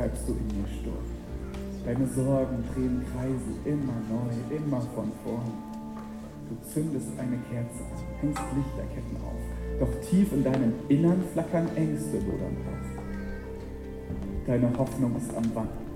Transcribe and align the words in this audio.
treibst 0.00 0.26
du 0.26 0.32
in 0.32 0.46
mir 0.56 0.68
Sturm? 0.80 1.04
Deine 1.84 2.06
Sorgen 2.08 2.64
drehen 2.72 3.04
Kreise 3.12 3.52
immer 3.66 4.00
neu, 4.08 4.56
immer 4.56 4.80
von 4.94 5.12
vorn. 5.22 5.52
Du 6.48 6.56
zündest 6.68 7.08
eine 7.18 7.36
Kerze 7.50 7.84
an, 7.84 8.02
hängst 8.20 8.42
Lichterketten 8.56 9.16
auf, 9.22 9.42
doch 9.78 10.08
tief 10.08 10.32
in 10.32 10.42
deinem 10.42 10.72
Innern 10.88 11.22
flackern 11.32 11.68
Ängste 11.76 12.16
lodern 12.16 12.56
auf. 12.64 13.04
Deine 14.46 14.70
Hoffnung 14.78 15.14
ist 15.16 15.36
am 15.36 15.54
Wanken, 15.54 15.86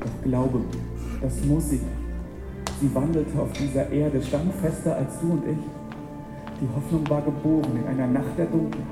doch 0.00 0.22
glaube 0.22 0.58
mir, 0.58 1.20
das 1.22 1.42
muss 1.46 1.70
sie 1.70 1.76
nicht. 1.76 2.78
Sie 2.80 2.94
wandelte 2.94 3.40
auf 3.40 3.52
dieser 3.52 3.90
Erde 3.90 4.22
standfester 4.22 4.94
als 4.94 5.18
du 5.20 5.32
und 5.32 5.42
ich. 5.48 6.60
Die 6.60 6.68
Hoffnung 6.76 7.08
war 7.08 7.22
geboren 7.22 7.76
in 7.76 7.86
einer 7.88 8.06
Nacht 8.06 8.36
der 8.36 8.46
Dunkelheit. 8.46 8.86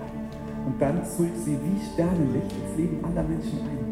Und 0.64 0.80
dann 0.80 1.04
zog 1.04 1.28
sie 1.44 1.56
wie 1.62 1.92
Sternenlicht 1.92 2.50
ins 2.50 2.76
Leben 2.76 3.04
aller 3.04 3.22
Menschen 3.22 3.60
ein. 3.60 3.85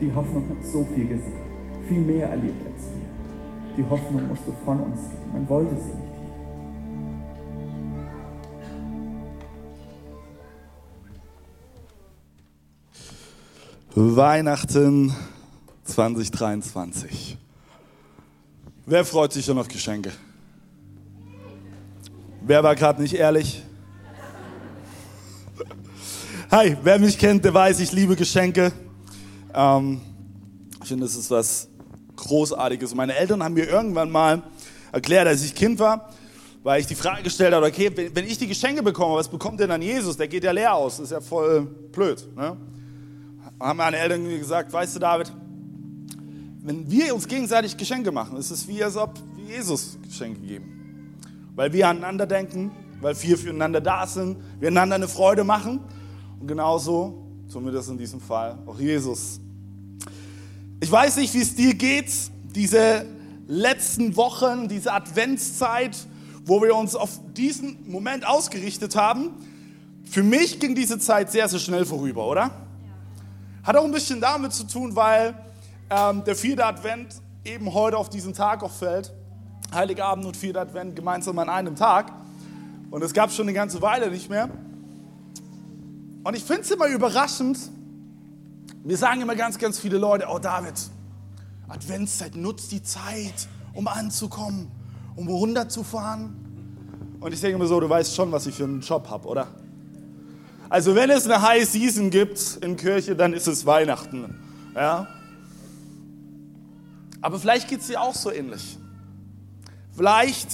Die 0.00 0.12
Hoffnung 0.12 0.48
hat 0.48 0.64
so 0.66 0.84
viel 0.94 1.06
gesehen, 1.06 1.32
viel 1.88 2.00
mehr 2.00 2.28
erlebt 2.28 2.66
als 2.66 2.82
wir. 2.82 3.76
Die 3.76 3.88
Hoffnung 3.88 4.28
musste 4.28 4.52
von 4.64 4.80
uns 4.80 5.00
gehen. 5.00 5.32
Man 5.32 5.48
wollte 5.48 5.76
sie 5.76 5.88
nicht. 5.88 6.14
Weihnachten 13.96 15.14
2023. 15.84 17.38
Wer 18.86 19.04
freut 19.04 19.32
sich 19.32 19.44
schon 19.44 19.58
auf 19.58 19.68
Geschenke? 19.68 20.10
Wer 22.42 22.62
war 22.64 22.74
gerade 22.74 23.00
nicht 23.00 23.14
ehrlich? 23.14 23.62
Hi, 26.50 26.76
wer 26.82 26.98
mich 26.98 27.18
kennt, 27.18 27.44
der 27.44 27.54
weiß, 27.54 27.80
ich 27.80 27.92
liebe 27.92 28.16
Geschenke. 28.16 28.72
Ähm, 29.54 30.00
ich 30.82 30.88
finde, 30.88 31.04
das 31.04 31.14
ist 31.14 31.30
was 31.30 31.68
Großartiges. 32.16 32.94
Meine 32.94 33.14
Eltern 33.14 33.42
haben 33.42 33.54
mir 33.54 33.68
irgendwann 33.68 34.10
mal 34.10 34.42
erklärt, 34.92 35.26
als 35.26 35.42
ich 35.44 35.54
Kind 35.54 35.78
war, 35.78 36.10
weil 36.62 36.80
ich 36.80 36.86
die 36.86 36.94
Frage 36.94 37.22
gestellt 37.22 37.54
habe, 37.54 37.66
okay, 37.66 37.90
wenn 38.12 38.26
ich 38.26 38.38
die 38.38 38.46
Geschenke 38.46 38.82
bekomme, 38.82 39.16
was 39.16 39.28
bekommt 39.28 39.60
denn 39.60 39.68
dann 39.68 39.82
Jesus? 39.82 40.16
Der 40.16 40.28
geht 40.28 40.44
ja 40.44 40.52
leer 40.52 40.74
aus, 40.74 40.96
das 40.96 41.06
ist 41.06 41.12
ja 41.12 41.20
voll 41.20 41.62
blöd. 41.62 42.24
Ne? 42.36 42.56
haben 43.60 43.76
meine 43.76 43.96
Eltern 43.96 44.28
gesagt, 44.28 44.72
weißt 44.72 44.96
du 44.96 45.00
David, 45.00 45.32
wenn 46.62 46.90
wir 46.90 47.14
uns 47.14 47.28
gegenseitig 47.28 47.76
Geschenke 47.76 48.10
machen, 48.10 48.36
ist 48.36 48.50
es 48.50 48.66
wie 48.66 48.82
als 48.82 48.96
ob 48.96 49.14
wir 49.36 49.56
Jesus 49.56 49.98
Geschenke 50.02 50.40
geben. 50.40 51.18
Weil 51.54 51.72
wir 51.72 51.88
aneinander 51.88 52.26
denken, 52.26 52.72
weil 53.00 53.20
wir 53.22 53.38
füreinander 53.38 53.80
da 53.80 54.06
sind, 54.06 54.38
wir 54.60 54.68
einander 54.68 54.96
eine 54.96 55.08
Freude 55.08 55.44
machen. 55.44 55.80
Und 56.40 56.48
genauso 56.48 57.26
tun 57.52 57.64
wir 57.64 57.72
das 57.72 57.88
in 57.88 57.98
diesem 57.98 58.20
Fall 58.20 58.58
auch 58.66 58.78
Jesus. 58.78 59.40
Ich 60.84 60.92
weiß 60.92 61.16
nicht, 61.16 61.32
wie 61.32 61.40
es 61.40 61.54
dir 61.54 61.72
geht, 61.72 62.12
diese 62.54 63.06
letzten 63.48 64.16
Wochen, 64.16 64.68
diese 64.68 64.92
Adventszeit, 64.92 65.96
wo 66.44 66.60
wir 66.60 66.76
uns 66.76 66.94
auf 66.94 67.20
diesen 67.32 67.90
Moment 67.90 68.26
ausgerichtet 68.26 68.94
haben. 68.94 69.30
Für 70.04 70.22
mich 70.22 70.60
ging 70.60 70.74
diese 70.74 70.98
Zeit 70.98 71.32
sehr, 71.32 71.48
sehr 71.48 71.58
schnell 71.58 71.86
vorüber, 71.86 72.28
oder? 72.28 72.50
Hat 73.62 73.76
auch 73.76 73.84
ein 73.86 73.92
bisschen 73.92 74.20
damit 74.20 74.52
zu 74.52 74.64
tun, 74.64 74.94
weil 74.94 75.32
ähm, 75.88 76.22
der 76.24 76.36
vierte 76.36 76.66
Advent 76.66 77.14
eben 77.46 77.72
heute 77.72 77.96
auf 77.96 78.10
diesen 78.10 78.34
Tag 78.34 78.62
auch 78.62 78.70
fällt. 78.70 79.10
Heiligabend 79.72 80.26
und 80.26 80.36
vierter 80.36 80.60
Advent 80.60 80.96
gemeinsam 80.96 81.38
an 81.38 81.48
einem 81.48 81.76
Tag. 81.76 82.12
Und 82.90 83.02
es 83.02 83.14
gab 83.14 83.32
schon 83.32 83.46
eine 83.46 83.54
ganze 83.54 83.80
Weile 83.80 84.10
nicht 84.10 84.28
mehr. 84.28 84.50
Und 86.24 86.36
ich 86.36 86.44
finde 86.44 86.60
es 86.60 86.70
immer 86.70 86.88
überraschend. 86.88 87.58
Mir 88.86 88.98
sagen 88.98 89.22
immer 89.22 89.34
ganz, 89.34 89.56
ganz 89.56 89.78
viele 89.78 89.96
Leute, 89.96 90.26
oh 90.28 90.38
David, 90.38 90.74
Adventszeit, 91.68 92.36
nutzt 92.36 92.70
die 92.70 92.82
Zeit, 92.82 93.48
um 93.72 93.88
anzukommen, 93.88 94.70
um 95.16 95.26
runterzufahren. 95.26 97.16
Und 97.18 97.32
ich 97.32 97.40
denke 97.40 97.56
mir 97.56 97.66
so, 97.66 97.80
du 97.80 97.88
weißt 97.88 98.14
schon, 98.14 98.30
was 98.30 98.46
ich 98.46 98.54
für 98.54 98.64
einen 98.64 98.82
Job 98.82 99.08
habe, 99.08 99.26
oder? 99.26 99.46
Also 100.68 100.94
wenn 100.94 101.08
es 101.08 101.24
eine 101.24 101.40
High 101.40 101.66
Season 101.66 102.10
gibt 102.10 102.58
in 102.60 102.76
Kirche, 102.76 103.16
dann 103.16 103.32
ist 103.32 103.46
es 103.46 103.64
Weihnachten. 103.64 104.38
Ja? 104.74 105.08
Aber 107.22 107.40
vielleicht 107.40 107.68
geht 107.68 107.80
es 107.80 107.86
dir 107.86 108.02
auch 108.02 108.14
so 108.14 108.30
ähnlich. 108.30 108.76
Vielleicht 109.96 110.48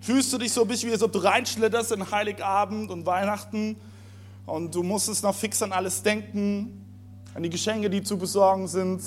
fühlst 0.00 0.30
du 0.30 0.36
dich 0.36 0.52
so 0.52 0.60
ein 0.60 0.68
bisschen 0.68 0.90
wie, 0.90 0.92
als 0.92 1.02
ob 1.02 1.12
du 1.12 1.20
reinschlitterst 1.20 1.90
in 1.92 2.10
Heiligabend 2.10 2.90
und 2.90 3.06
Weihnachten 3.06 3.76
und 4.44 4.74
du 4.74 4.82
musstest 4.82 5.22
noch 5.22 5.34
fix 5.34 5.62
an 5.62 5.72
alles 5.72 6.02
denken, 6.02 6.77
an 7.34 7.42
die 7.42 7.50
Geschenke, 7.50 7.90
die 7.90 8.02
zu 8.02 8.18
besorgen 8.18 8.68
sind. 8.68 9.02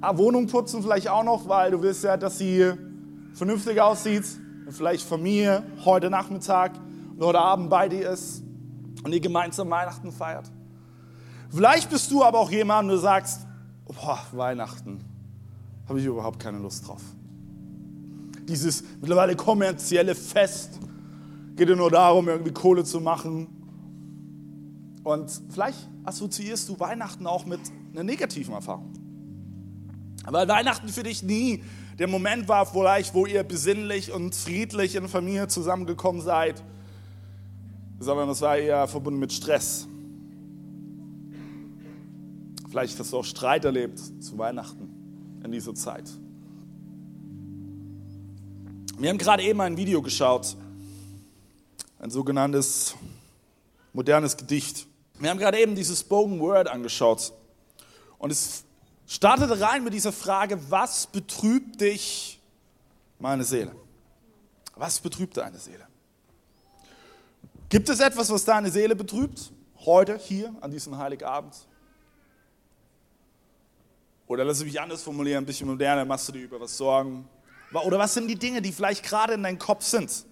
Ah, 0.00 0.16
Wohnung 0.16 0.46
putzen 0.46 0.82
vielleicht 0.82 1.08
auch 1.08 1.24
noch, 1.24 1.48
weil 1.48 1.70
du 1.70 1.82
willst 1.82 2.04
ja, 2.04 2.16
dass 2.16 2.38
sie 2.38 2.72
vernünftig 3.34 3.80
aussieht. 3.80 4.24
Und 4.66 4.72
vielleicht 4.72 5.06
Familie 5.06 5.62
heute 5.84 6.10
Nachmittag 6.10 6.72
und 7.16 7.24
heute 7.24 7.40
Abend 7.40 7.70
bei 7.70 7.88
dir 7.88 8.10
ist 8.10 8.42
und 9.02 9.12
ihr 9.12 9.20
gemeinsam 9.20 9.70
Weihnachten 9.70 10.12
feiert. 10.12 10.50
Vielleicht 11.50 11.90
bist 11.90 12.10
du 12.10 12.22
aber 12.22 12.38
auch 12.38 12.50
jemand, 12.50 12.90
du 12.90 12.98
sagst, 12.98 13.46
boah, 13.86 14.20
Weihnachten, 14.32 15.00
habe 15.88 15.98
ich 15.98 16.06
überhaupt 16.06 16.38
keine 16.38 16.58
Lust 16.58 16.86
drauf. 16.86 17.00
Dieses 18.42 18.84
mittlerweile 19.00 19.34
kommerzielle 19.36 20.14
Fest 20.14 20.78
geht 21.56 21.68
ja 21.68 21.74
nur 21.74 21.90
darum, 21.90 22.28
irgendwie 22.28 22.52
Kohle 22.52 22.84
zu 22.84 23.00
machen. 23.00 23.46
Und 25.08 25.30
vielleicht 25.48 25.88
assoziierst 26.04 26.68
du 26.68 26.78
Weihnachten 26.78 27.26
auch 27.26 27.46
mit 27.46 27.60
einer 27.94 28.04
negativen 28.04 28.52
Erfahrung. 28.52 28.92
Weil 30.26 30.46
Weihnachten 30.46 30.90
für 30.90 31.02
dich 31.02 31.22
nie 31.22 31.64
der 31.98 32.08
Moment 32.08 32.46
war, 32.46 32.66
vielleicht, 32.66 33.14
wo 33.14 33.24
ihr 33.24 33.42
besinnlich 33.42 34.12
und 34.12 34.34
friedlich 34.34 34.96
in 34.96 35.08
Familie 35.08 35.48
zusammengekommen 35.48 36.20
seid, 36.20 36.62
sondern 37.98 38.28
es 38.28 38.42
war 38.42 38.58
eher 38.58 38.86
verbunden 38.86 39.18
mit 39.18 39.32
Stress. 39.32 39.88
Vielleicht 42.68 42.98
hast 42.98 43.10
du 43.10 43.16
auch 43.16 43.24
Streit 43.24 43.64
erlebt 43.64 43.98
zu 44.20 44.36
Weihnachten 44.36 45.40
in 45.42 45.50
dieser 45.52 45.74
Zeit. 45.74 46.04
Wir 48.98 49.08
haben 49.08 49.16
gerade 49.16 49.42
eben 49.42 49.62
ein 49.62 49.78
Video 49.78 50.02
geschaut, 50.02 50.54
ein 51.98 52.10
sogenanntes 52.10 52.94
modernes 53.94 54.36
Gedicht. 54.36 54.87
Wir 55.18 55.30
haben 55.30 55.38
gerade 55.38 55.58
eben 55.58 55.74
dieses 55.74 56.00
Spoken 56.00 56.38
Word 56.40 56.68
angeschaut 56.68 57.32
und 58.18 58.30
es 58.30 58.64
startete 59.06 59.60
rein 59.60 59.82
mit 59.82 59.92
dieser 59.92 60.12
Frage, 60.12 60.58
was 60.70 61.06
betrübt 61.08 61.80
dich, 61.80 62.40
meine 63.18 63.42
Seele? 63.42 63.74
Was 64.76 65.00
betrübt 65.00 65.36
deine 65.36 65.58
Seele? 65.58 65.86
Gibt 67.68 67.88
es 67.88 67.98
etwas, 67.98 68.30
was 68.30 68.44
deine 68.44 68.70
Seele 68.70 68.94
betrübt? 68.94 69.50
Heute, 69.84 70.18
hier, 70.18 70.54
an 70.60 70.70
diesem 70.70 70.96
Heiligabend? 70.96 71.54
Oder 74.28 74.44
lass 74.44 74.62
mich 74.62 74.80
anders 74.80 75.02
formulieren, 75.02 75.42
ein 75.42 75.46
bisschen 75.46 75.66
moderner, 75.66 76.04
machst 76.04 76.28
du 76.28 76.32
dir 76.32 76.44
über 76.44 76.60
was 76.60 76.76
Sorgen? 76.76 77.28
Oder 77.72 77.98
was 77.98 78.14
sind 78.14 78.28
die 78.28 78.38
Dinge, 78.38 78.62
die 78.62 78.72
vielleicht 78.72 79.02
gerade 79.02 79.34
in 79.34 79.42
deinem 79.42 79.58
Kopf 79.58 79.84
sind, 79.84 80.24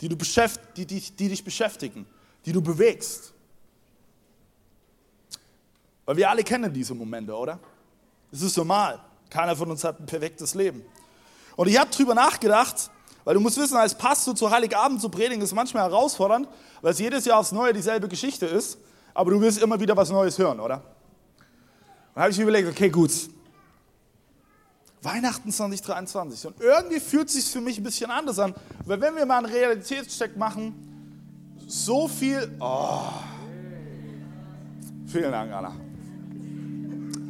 die, 0.00 0.08
du 0.08 0.16
beschäft, 0.16 0.60
die, 0.76 0.86
die, 0.86 1.00
die 1.00 1.28
dich 1.28 1.44
beschäftigen, 1.44 2.06
die 2.44 2.52
du 2.52 2.60
bewegst? 2.60 3.32
Weil 6.08 6.16
wir 6.16 6.30
alle 6.30 6.42
kennen 6.42 6.72
diese 6.72 6.94
Momente, 6.94 7.34
oder? 7.34 7.58
Es 8.32 8.40
ist 8.40 8.56
normal. 8.56 8.98
Keiner 9.28 9.54
von 9.54 9.70
uns 9.70 9.84
hat 9.84 10.00
ein 10.00 10.06
perfektes 10.06 10.54
Leben. 10.54 10.82
Und 11.54 11.68
ich 11.68 11.78
habe 11.78 11.90
drüber 11.90 12.14
nachgedacht, 12.14 12.90
weil 13.24 13.34
du 13.34 13.40
musst 13.40 13.58
wissen, 13.58 13.76
als 13.76 13.94
Pastor 13.94 14.34
zu 14.34 14.50
Heiligabend 14.50 15.02
zu 15.02 15.10
predigen 15.10 15.42
ist 15.42 15.52
manchmal 15.52 15.82
herausfordernd, 15.82 16.48
weil 16.80 16.92
es 16.92 16.98
jedes 16.98 17.26
Jahr 17.26 17.40
aufs 17.40 17.52
Neue 17.52 17.74
dieselbe 17.74 18.08
Geschichte 18.08 18.46
ist, 18.46 18.78
aber 19.12 19.32
du 19.32 19.40
willst 19.42 19.60
immer 19.60 19.78
wieder 19.78 19.94
was 19.98 20.08
Neues 20.08 20.38
hören, 20.38 20.60
oder? 20.60 20.82
Dann 22.14 22.22
habe 22.22 22.32
ich 22.32 22.38
mir 22.38 22.44
überlegt, 22.44 22.70
okay, 22.70 22.88
gut. 22.88 23.12
Weihnachten 25.02 25.52
2023. 25.52 26.46
Und 26.46 26.58
irgendwie 26.58 27.00
fühlt 27.00 27.28
es 27.28 27.34
sich 27.34 27.44
für 27.44 27.60
mich 27.60 27.76
ein 27.76 27.84
bisschen 27.84 28.10
anders 28.10 28.38
an, 28.38 28.54
weil 28.86 28.98
wenn 28.98 29.14
wir 29.14 29.26
mal 29.26 29.44
einen 29.44 29.52
Realitätscheck 29.52 30.38
machen, 30.38 30.74
so 31.66 32.08
viel. 32.08 32.50
Oh, 32.60 33.10
vielen 35.06 35.32
Dank, 35.32 35.52
Anna. 35.52 35.87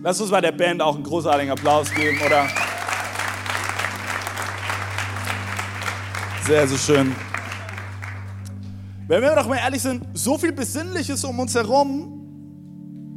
Lass 0.00 0.20
uns 0.20 0.30
bei 0.30 0.40
der 0.40 0.52
Band 0.52 0.80
auch 0.80 0.94
einen 0.94 1.02
großartigen 1.02 1.50
Applaus 1.50 1.92
geben, 1.92 2.18
oder? 2.24 2.46
Sehr, 6.46 6.68
sehr 6.68 6.78
schön. 6.78 7.16
Wenn 9.08 9.22
wir 9.22 9.34
doch 9.34 9.48
mal 9.48 9.56
ehrlich 9.56 9.82
sind, 9.82 10.04
so 10.14 10.38
viel 10.38 10.52
Besinnliches 10.52 11.24
um 11.24 11.38
uns 11.40 11.54
herum 11.54 12.14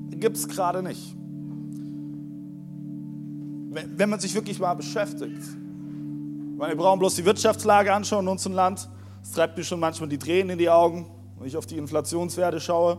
gibt 0.10 0.38
es 0.38 0.48
gerade 0.48 0.82
nicht. 0.82 1.16
Wenn 3.74 4.10
man 4.10 4.20
sich 4.20 4.34
wirklich 4.34 4.60
mal 4.60 4.74
beschäftigt. 4.74 5.42
wir 6.58 6.76
brauchen 6.76 7.00
bloß 7.00 7.16
die 7.16 7.26
Wirtschaftslage 7.26 7.94
anschauen 7.94 8.26
in 8.26 8.32
unserem 8.32 8.56
Land. 8.56 8.90
Es 9.22 9.32
treibt 9.32 9.56
mir 9.56 9.64
schon 9.64 9.80
manchmal 9.80 10.10
die 10.10 10.18
Tränen 10.18 10.52
in 10.52 10.58
die 10.58 10.70
Augen, 10.70 11.06
wenn 11.38 11.48
ich 11.48 11.56
auf 11.56 11.68
die 11.68 11.78
Inflationswerte 11.78 12.60
schaue. 12.60 12.98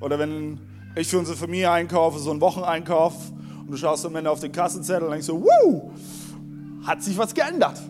Oder 0.00 0.18
wenn 0.18 0.58
ich 0.96 1.08
für 1.08 1.18
unsere 1.18 1.36
Familie 1.36 1.70
einkaufe, 1.70 2.18
so 2.18 2.30
einen 2.30 2.40
Wocheneinkauf, 2.40 3.32
und 3.60 3.70
du 3.70 3.76
schaust 3.76 4.04
am 4.04 4.14
Ende 4.14 4.30
auf 4.30 4.40
den 4.40 4.52
Kassenzettel 4.52 5.04
und 5.04 5.12
denkst 5.12 5.26
so, 5.26 5.42
wuh, 5.42 5.90
hat 6.84 7.02
sich 7.02 7.16
was 7.16 7.34
geändert. 7.34 7.80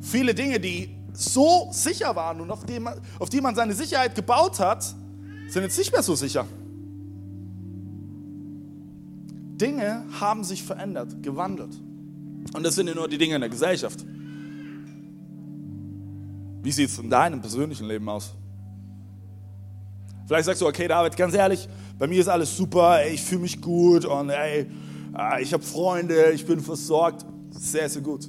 Viele 0.00 0.34
Dinge, 0.34 0.60
die 0.60 0.90
so 1.12 1.68
sicher 1.72 2.14
waren 2.14 2.40
und 2.40 2.50
auf 2.50 2.64
die, 2.64 2.78
man, 2.78 2.94
auf 3.18 3.30
die 3.30 3.40
man 3.40 3.54
seine 3.54 3.74
Sicherheit 3.74 4.14
gebaut 4.14 4.60
hat, 4.60 4.84
sind 5.48 5.62
jetzt 5.62 5.78
nicht 5.78 5.92
mehr 5.92 6.02
so 6.02 6.14
sicher. 6.14 6.46
Dinge 9.60 10.04
haben 10.20 10.44
sich 10.44 10.62
verändert, 10.62 11.22
gewandelt. 11.22 11.80
Und 12.54 12.62
das 12.62 12.74
sind 12.74 12.88
ja 12.88 12.94
nur 12.94 13.08
die 13.08 13.18
Dinge 13.18 13.36
in 13.36 13.40
der 13.40 13.50
Gesellschaft. 13.50 14.04
Wie 16.62 16.72
sieht 16.72 16.90
es 16.90 16.98
in 16.98 17.10
deinem 17.10 17.40
persönlichen 17.40 17.86
Leben 17.86 18.08
aus? 18.08 18.34
Vielleicht 20.26 20.46
sagst 20.46 20.62
du, 20.62 20.66
okay, 20.66 20.88
David, 20.88 21.16
ganz 21.16 21.34
ehrlich, 21.34 21.68
bei 21.98 22.06
mir 22.06 22.20
ist 22.20 22.28
alles 22.28 22.56
super, 22.56 23.00
ey, 23.02 23.14
ich 23.14 23.22
fühle 23.22 23.42
mich 23.42 23.60
gut 23.60 24.04
und 24.04 24.30
ey, 24.30 24.66
ah, 25.12 25.38
ich 25.38 25.52
habe 25.52 25.62
Freunde, 25.62 26.32
ich 26.32 26.46
bin 26.46 26.60
versorgt. 26.60 27.24
Sehr, 27.50 27.88
sehr 27.88 28.02
gut. 28.02 28.28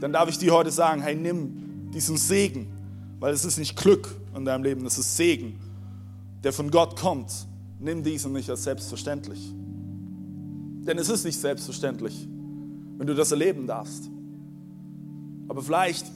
Dann 0.00 0.12
darf 0.12 0.28
ich 0.28 0.38
dir 0.38 0.52
heute 0.52 0.70
sagen, 0.70 1.02
hey, 1.02 1.14
nimm 1.14 1.90
diesen 1.92 2.16
Segen, 2.16 2.72
weil 3.20 3.32
es 3.32 3.44
ist 3.44 3.58
nicht 3.58 3.76
Glück 3.76 4.08
in 4.36 4.44
deinem 4.44 4.64
Leben, 4.64 4.84
es 4.86 4.98
ist 4.98 5.16
Segen, 5.16 5.58
der 6.42 6.52
von 6.52 6.70
Gott 6.70 6.98
kommt. 6.98 7.30
Nimm 7.78 8.02
diesen 8.02 8.32
nicht 8.32 8.50
als 8.50 8.64
selbstverständlich. 8.64 9.54
Denn 10.86 10.98
es 10.98 11.08
ist 11.08 11.24
nicht 11.24 11.38
selbstverständlich, 11.38 12.26
wenn 12.98 13.06
du 13.06 13.14
das 13.14 13.30
erleben 13.30 13.66
darfst. 13.66 14.10
Aber 15.48 15.62
vielleicht 15.62 16.06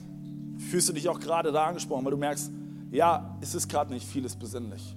fühlst 0.69 0.89
du 0.89 0.93
dich 0.93 1.09
auch 1.09 1.19
gerade 1.19 1.51
da 1.51 1.65
angesprochen, 1.65 2.05
weil 2.05 2.11
du 2.11 2.17
merkst, 2.17 2.51
ja, 2.91 3.37
es 3.41 3.55
ist 3.55 3.67
gerade 3.67 3.93
nicht 3.93 4.07
vieles 4.07 4.35
besinnlich. 4.35 4.95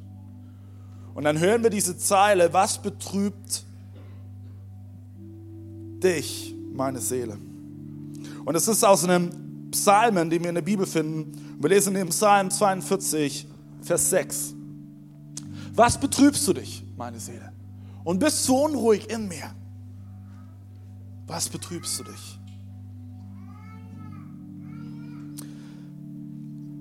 Und 1.15 1.25
dann 1.25 1.39
hören 1.39 1.63
wir 1.63 1.71
diese 1.71 1.97
Zeile, 1.99 2.53
was 2.53 2.81
betrübt 2.81 3.65
dich, 6.03 6.55
meine 6.73 7.01
Seele? 7.01 7.37
Und 8.45 8.55
es 8.55 8.69
ist 8.69 8.85
aus 8.85 9.05
einem 9.05 9.71
Psalmen, 9.71 10.31
den 10.31 10.43
wir 10.43 10.49
in 10.49 10.55
der 10.55 10.63
Bibel 10.63 10.87
finden. 10.87 11.57
Wir 11.61 11.71
lesen 11.71 11.97
in 11.97 12.09
Psalm 12.09 12.51
42, 12.51 13.47
Vers 13.83 14.11
6. 14.11 14.55
Was 15.75 15.99
betrübst 15.99 16.47
du 16.49 16.53
dich, 16.53 16.85
meine 16.97 17.21
Seele? 17.21 17.53
Und 18.05 18.19
bist 18.21 18.45
so 18.45 18.65
unruhig 18.65 19.11
in 19.11 19.29
mir? 19.29 19.51
Was 21.27 21.49
betrübst 21.49 21.99
du 21.99 22.05
dich? 22.05 22.38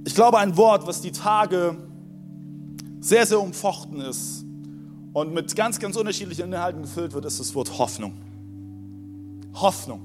Ich 0.08 0.16
glaube, 0.16 0.38
ein 0.38 0.56
Wort, 0.56 0.88
was 0.88 1.02
die 1.02 1.12
Tage 1.12 1.76
sehr, 3.02 3.26
sehr 3.26 3.42
umfochten 3.42 4.00
ist 4.00 4.46
und 5.12 5.34
mit 5.34 5.54
ganz, 5.54 5.80
ganz 5.80 5.98
unterschiedlichen 5.98 6.46
Inhalten 6.46 6.84
gefüllt 6.84 7.14
wird, 7.14 7.26
ist 7.26 7.42
das 7.42 7.54
Wort 7.54 7.78
Hoffnung. 7.78 8.14
Hoffnung. 9.54 10.00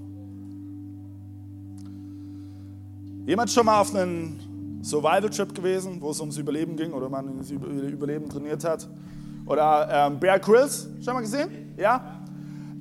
Jemand 3.26 3.52
schon 3.52 3.64
mal 3.64 3.81
auf 3.81 3.94
einen 3.94 4.81
Survival-Trip 4.82 5.54
gewesen, 5.54 6.00
wo 6.00 6.10
es 6.10 6.19
ums 6.19 6.37
Überleben 6.37 6.76
ging 6.76 6.93
oder 6.93 7.08
man 7.08 7.38
das 7.38 7.52
Überleben 7.52 8.28
trainiert 8.28 8.64
hat? 8.64 8.88
Oder 9.46 9.88
ähm, 9.88 10.19
Bear 10.19 10.40
Grylls, 10.40 10.88
schon 11.05 11.14
mal 11.14 11.20
gesehen? 11.20 11.48
Ja? 11.76 12.25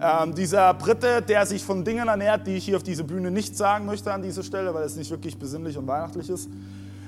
Ähm, 0.02 0.34
dieser 0.34 0.74
Brite, 0.74 1.22
der 1.22 1.46
sich 1.46 1.64
von 1.64 1.86
Dingen 1.86 2.08
ernährt, 2.08 2.48
die 2.48 2.56
ich 2.56 2.66
hier 2.66 2.78
auf 2.78 2.84
dieser 2.84 3.04
Bühne 3.04 3.30
nicht 3.30 3.56
sagen 3.56 3.86
möchte 3.86 4.12
an 4.12 4.24
dieser 4.24 4.42
Stelle, 4.42 4.74
weil 4.74 4.86
es 4.86 4.96
nicht 4.96 5.12
wirklich 5.12 5.38
besinnlich 5.38 5.78
und 5.78 5.86
weihnachtlich 5.86 6.28
ist. 6.28 6.50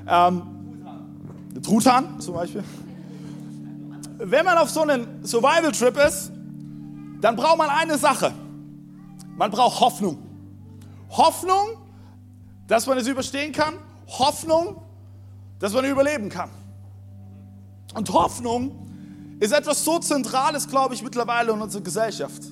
Ähm, 0.07 0.41
Truthahn 1.61 2.19
zum 2.19 2.35
Beispiel. 2.35 2.63
Wenn 4.17 4.45
man 4.45 4.57
auf 4.57 4.69
so 4.69 4.81
einem 4.81 5.23
Survival-Trip 5.23 5.97
ist, 6.07 6.31
dann 7.21 7.35
braucht 7.35 7.57
man 7.57 7.69
eine 7.69 7.97
Sache. 7.97 8.33
Man 9.37 9.49
braucht 9.49 9.79
Hoffnung. 9.79 10.17
Hoffnung, 11.09 11.77
dass 12.67 12.85
man 12.87 12.97
es 12.97 13.07
überstehen 13.07 13.51
kann. 13.51 13.75
Hoffnung, 14.07 14.81
dass 15.59 15.73
man 15.73 15.85
überleben 15.85 16.29
kann. 16.29 16.49
Und 17.93 18.11
Hoffnung 18.11 18.71
ist 19.39 19.53
etwas 19.53 19.83
so 19.83 19.99
Zentrales, 19.99 20.67
glaube 20.67 20.93
ich, 20.93 21.03
mittlerweile 21.03 21.51
in 21.51 21.61
unserer 21.61 21.83
Gesellschaft. 21.83 22.43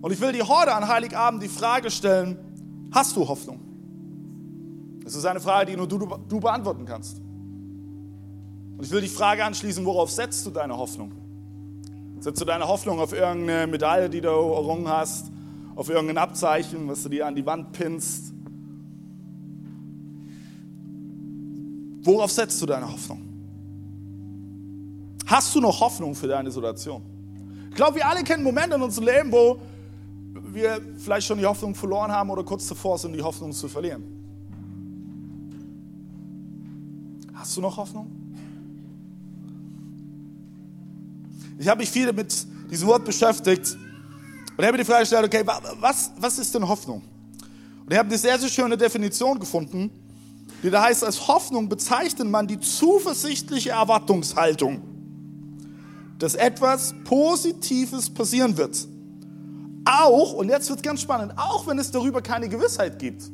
Und 0.00 0.12
ich 0.12 0.20
will 0.20 0.32
dir 0.32 0.46
heute 0.46 0.74
an 0.74 0.86
Heiligabend 0.86 1.42
die 1.42 1.48
Frage 1.48 1.90
stellen, 1.90 2.38
hast 2.92 3.16
du 3.16 3.26
Hoffnung? 3.26 3.65
Das 5.06 5.14
ist 5.14 5.24
eine 5.24 5.38
Frage, 5.38 5.70
die 5.70 5.76
nur 5.76 5.86
du, 5.86 5.98
du 5.98 6.40
beantworten 6.40 6.84
kannst. 6.84 7.18
Und 8.76 8.82
ich 8.82 8.90
will 8.90 9.00
die 9.00 9.06
Frage 9.06 9.44
anschließen, 9.44 9.84
worauf 9.84 10.10
setzt 10.10 10.44
du 10.44 10.50
deine 10.50 10.76
Hoffnung? 10.76 11.12
Setzt 12.18 12.40
du 12.40 12.44
deine 12.44 12.66
Hoffnung 12.66 12.98
auf 12.98 13.12
irgendeine 13.12 13.68
Medaille, 13.68 14.10
die 14.10 14.20
du 14.20 14.26
errungen 14.26 14.88
hast, 14.88 15.30
auf 15.76 15.90
irgendein 15.90 16.18
Abzeichen, 16.18 16.88
was 16.88 17.04
du 17.04 17.08
dir 17.08 17.24
an 17.24 17.36
die 17.36 17.46
Wand 17.46 17.70
pinnst? 17.70 18.32
Worauf 22.02 22.32
setzt 22.32 22.60
du 22.60 22.66
deine 22.66 22.90
Hoffnung? 22.90 23.22
Hast 25.26 25.54
du 25.54 25.60
noch 25.60 25.78
Hoffnung 25.78 26.16
für 26.16 26.26
deine 26.26 26.50
Situation? 26.50 27.02
Ich 27.70 27.76
glaube, 27.76 27.94
wir 27.94 28.08
alle 28.08 28.24
kennen 28.24 28.42
Momente 28.42 28.74
in 28.74 28.82
unserem 28.82 29.06
Leben, 29.06 29.30
wo 29.30 29.60
wir 30.52 30.80
vielleicht 30.98 31.28
schon 31.28 31.38
die 31.38 31.46
Hoffnung 31.46 31.76
verloren 31.76 32.10
haben 32.10 32.28
oder 32.28 32.42
kurz 32.42 32.66
davor 32.66 32.98
sind, 32.98 33.12
die 33.12 33.22
Hoffnung 33.22 33.52
zu 33.52 33.68
verlieren. 33.68 34.15
Hast 37.46 37.56
du 37.56 37.60
noch 37.60 37.76
Hoffnung? 37.76 38.10
Ich 41.60 41.68
habe 41.68 41.78
mich 41.78 41.88
viel 41.88 42.12
mit 42.12 42.34
diesem 42.68 42.88
Wort 42.88 43.04
beschäftigt 43.04 43.78
und 44.56 44.64
habe 44.64 44.72
mir 44.72 44.78
die 44.78 44.84
Frage 44.84 45.02
gestellt, 45.02 45.26
okay, 45.26 45.46
was, 45.78 46.10
was 46.18 46.40
ist 46.40 46.52
denn 46.52 46.66
Hoffnung? 46.66 47.02
Und 47.84 47.92
ich 47.92 47.96
habe 47.96 48.08
eine 48.08 48.18
sehr, 48.18 48.36
sehr 48.36 48.48
schöne 48.48 48.76
Definition 48.76 49.38
gefunden, 49.38 49.92
die 50.60 50.70
da 50.70 50.82
heißt, 50.82 51.04
als 51.04 51.28
Hoffnung 51.28 51.68
bezeichnet 51.68 52.28
man 52.28 52.48
die 52.48 52.58
zuversichtliche 52.58 53.70
Erwartungshaltung, 53.70 54.82
dass 56.18 56.34
etwas 56.34 56.96
Positives 57.04 58.10
passieren 58.10 58.56
wird. 58.56 58.88
Auch, 59.84 60.32
und 60.32 60.48
jetzt 60.48 60.68
wird 60.68 60.80
es 60.80 60.82
ganz 60.82 61.00
spannend, 61.00 61.32
auch 61.36 61.64
wenn 61.68 61.78
es 61.78 61.92
darüber 61.92 62.20
keine 62.22 62.48
Gewissheit 62.48 62.98
gibt. 62.98 63.30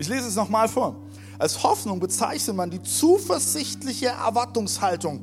Ich 0.00 0.08
lese 0.08 0.28
es 0.28 0.34
nochmal 0.34 0.66
vor. 0.66 0.96
Als 1.38 1.62
Hoffnung 1.62 2.00
bezeichnet 2.00 2.56
man 2.56 2.70
die 2.70 2.82
zuversichtliche 2.82 4.06
Erwartungshaltung, 4.06 5.20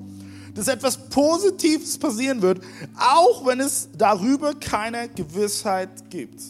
dass 0.53 0.67
etwas 0.67 1.10
Positives 1.10 1.98
passieren 1.98 2.43
wird, 2.43 2.63
auch 2.96 3.43
wenn 3.48 3.60
es 3.60 3.89
darüber 3.98 4.53
keine 4.53 5.10
Gewissheit 5.10 6.12
gibt. 6.12 6.43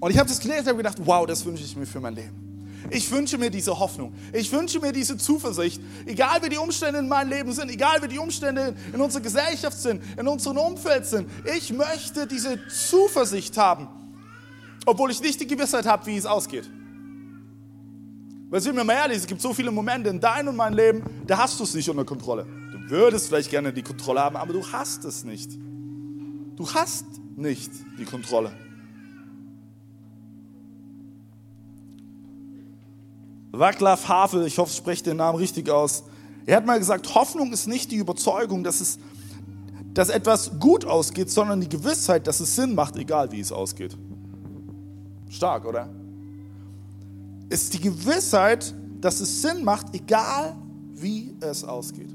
Und 0.00 0.10
ich 0.10 0.18
habe 0.18 0.28
das 0.28 0.38
gelesen 0.38 0.60
und 0.60 0.68
habe 0.68 0.76
gedacht, 0.78 0.98
wow, 1.00 1.26
das 1.26 1.42
wünsche 1.46 1.64
ich 1.64 1.76
mir 1.76 1.86
für 1.86 2.00
mein 2.00 2.14
Leben. 2.14 2.68
Ich 2.90 3.10
wünsche 3.10 3.38
mir 3.38 3.48
diese 3.48 3.78
Hoffnung. 3.78 4.12
Ich 4.34 4.52
wünsche 4.52 4.80
mir 4.80 4.92
diese 4.92 5.16
Zuversicht. 5.16 5.80
Egal 6.04 6.42
wie 6.42 6.50
die 6.50 6.58
Umstände 6.58 6.98
in 6.98 7.08
meinem 7.08 7.30
Leben 7.30 7.52
sind, 7.54 7.70
egal 7.70 8.02
wie 8.02 8.08
die 8.08 8.18
Umstände 8.18 8.74
in 8.92 9.00
unserer 9.00 9.22
Gesellschaft 9.22 9.78
sind, 9.78 10.02
in 10.18 10.28
unserem 10.28 10.58
Umfeld 10.58 11.06
sind. 11.06 11.26
Ich 11.56 11.72
möchte 11.72 12.26
diese 12.26 12.58
Zuversicht 12.68 13.56
haben 13.56 14.01
obwohl 14.86 15.10
ich 15.10 15.20
nicht 15.20 15.40
die 15.40 15.46
Gewissheit 15.46 15.86
habe, 15.86 16.06
wie 16.06 16.16
es 16.16 16.26
ausgeht. 16.26 16.68
Weil 18.50 18.60
sind 18.60 18.76
wir 18.76 18.84
mal 18.84 18.94
ehrlich, 18.94 19.18
es 19.18 19.26
gibt 19.26 19.40
so 19.40 19.54
viele 19.54 19.70
Momente 19.70 20.10
in 20.10 20.20
deinem 20.20 20.48
und 20.48 20.56
meinem 20.56 20.76
Leben, 20.76 21.02
da 21.26 21.38
hast 21.38 21.58
du 21.58 21.64
es 21.64 21.74
nicht 21.74 21.88
unter 21.88 22.04
Kontrolle. 22.04 22.46
Du 22.70 22.90
würdest 22.90 23.28
vielleicht 23.28 23.50
gerne 23.50 23.72
die 23.72 23.82
Kontrolle 23.82 24.20
haben, 24.20 24.36
aber 24.36 24.52
du 24.52 24.62
hast 24.70 25.04
es 25.04 25.24
nicht. 25.24 25.50
Du 26.56 26.68
hast 26.74 27.06
nicht 27.36 27.70
die 27.98 28.04
Kontrolle. 28.04 28.52
Václav 33.52 34.08
Havel, 34.08 34.46
ich 34.46 34.58
hoffe, 34.58 34.70
ich 34.70 34.76
spreche 34.76 35.02
den 35.02 35.18
Namen 35.18 35.38
richtig 35.38 35.70
aus. 35.70 36.04
Er 36.46 36.56
hat 36.56 36.66
mal 36.66 36.78
gesagt, 36.78 37.14
Hoffnung 37.14 37.52
ist 37.52 37.66
nicht 37.66 37.90
die 37.90 37.96
Überzeugung, 37.96 38.64
dass, 38.64 38.80
es, 38.80 38.98
dass 39.94 40.08
etwas 40.08 40.58
gut 40.58 40.84
ausgeht, 40.84 41.30
sondern 41.30 41.60
die 41.60 41.68
Gewissheit, 41.68 42.26
dass 42.26 42.40
es 42.40 42.56
Sinn 42.56 42.74
macht, 42.74 42.96
egal 42.96 43.30
wie 43.30 43.40
es 43.40 43.52
ausgeht. 43.52 43.96
Stark, 45.32 45.64
oder? 45.64 45.88
ist 47.52 47.74
die 47.74 47.80
Gewissheit, 47.80 48.74
dass 49.00 49.20
es 49.20 49.42
Sinn 49.42 49.62
macht, 49.62 49.94
egal 49.94 50.56
wie 50.94 51.36
es 51.40 51.64
ausgeht. 51.64 52.08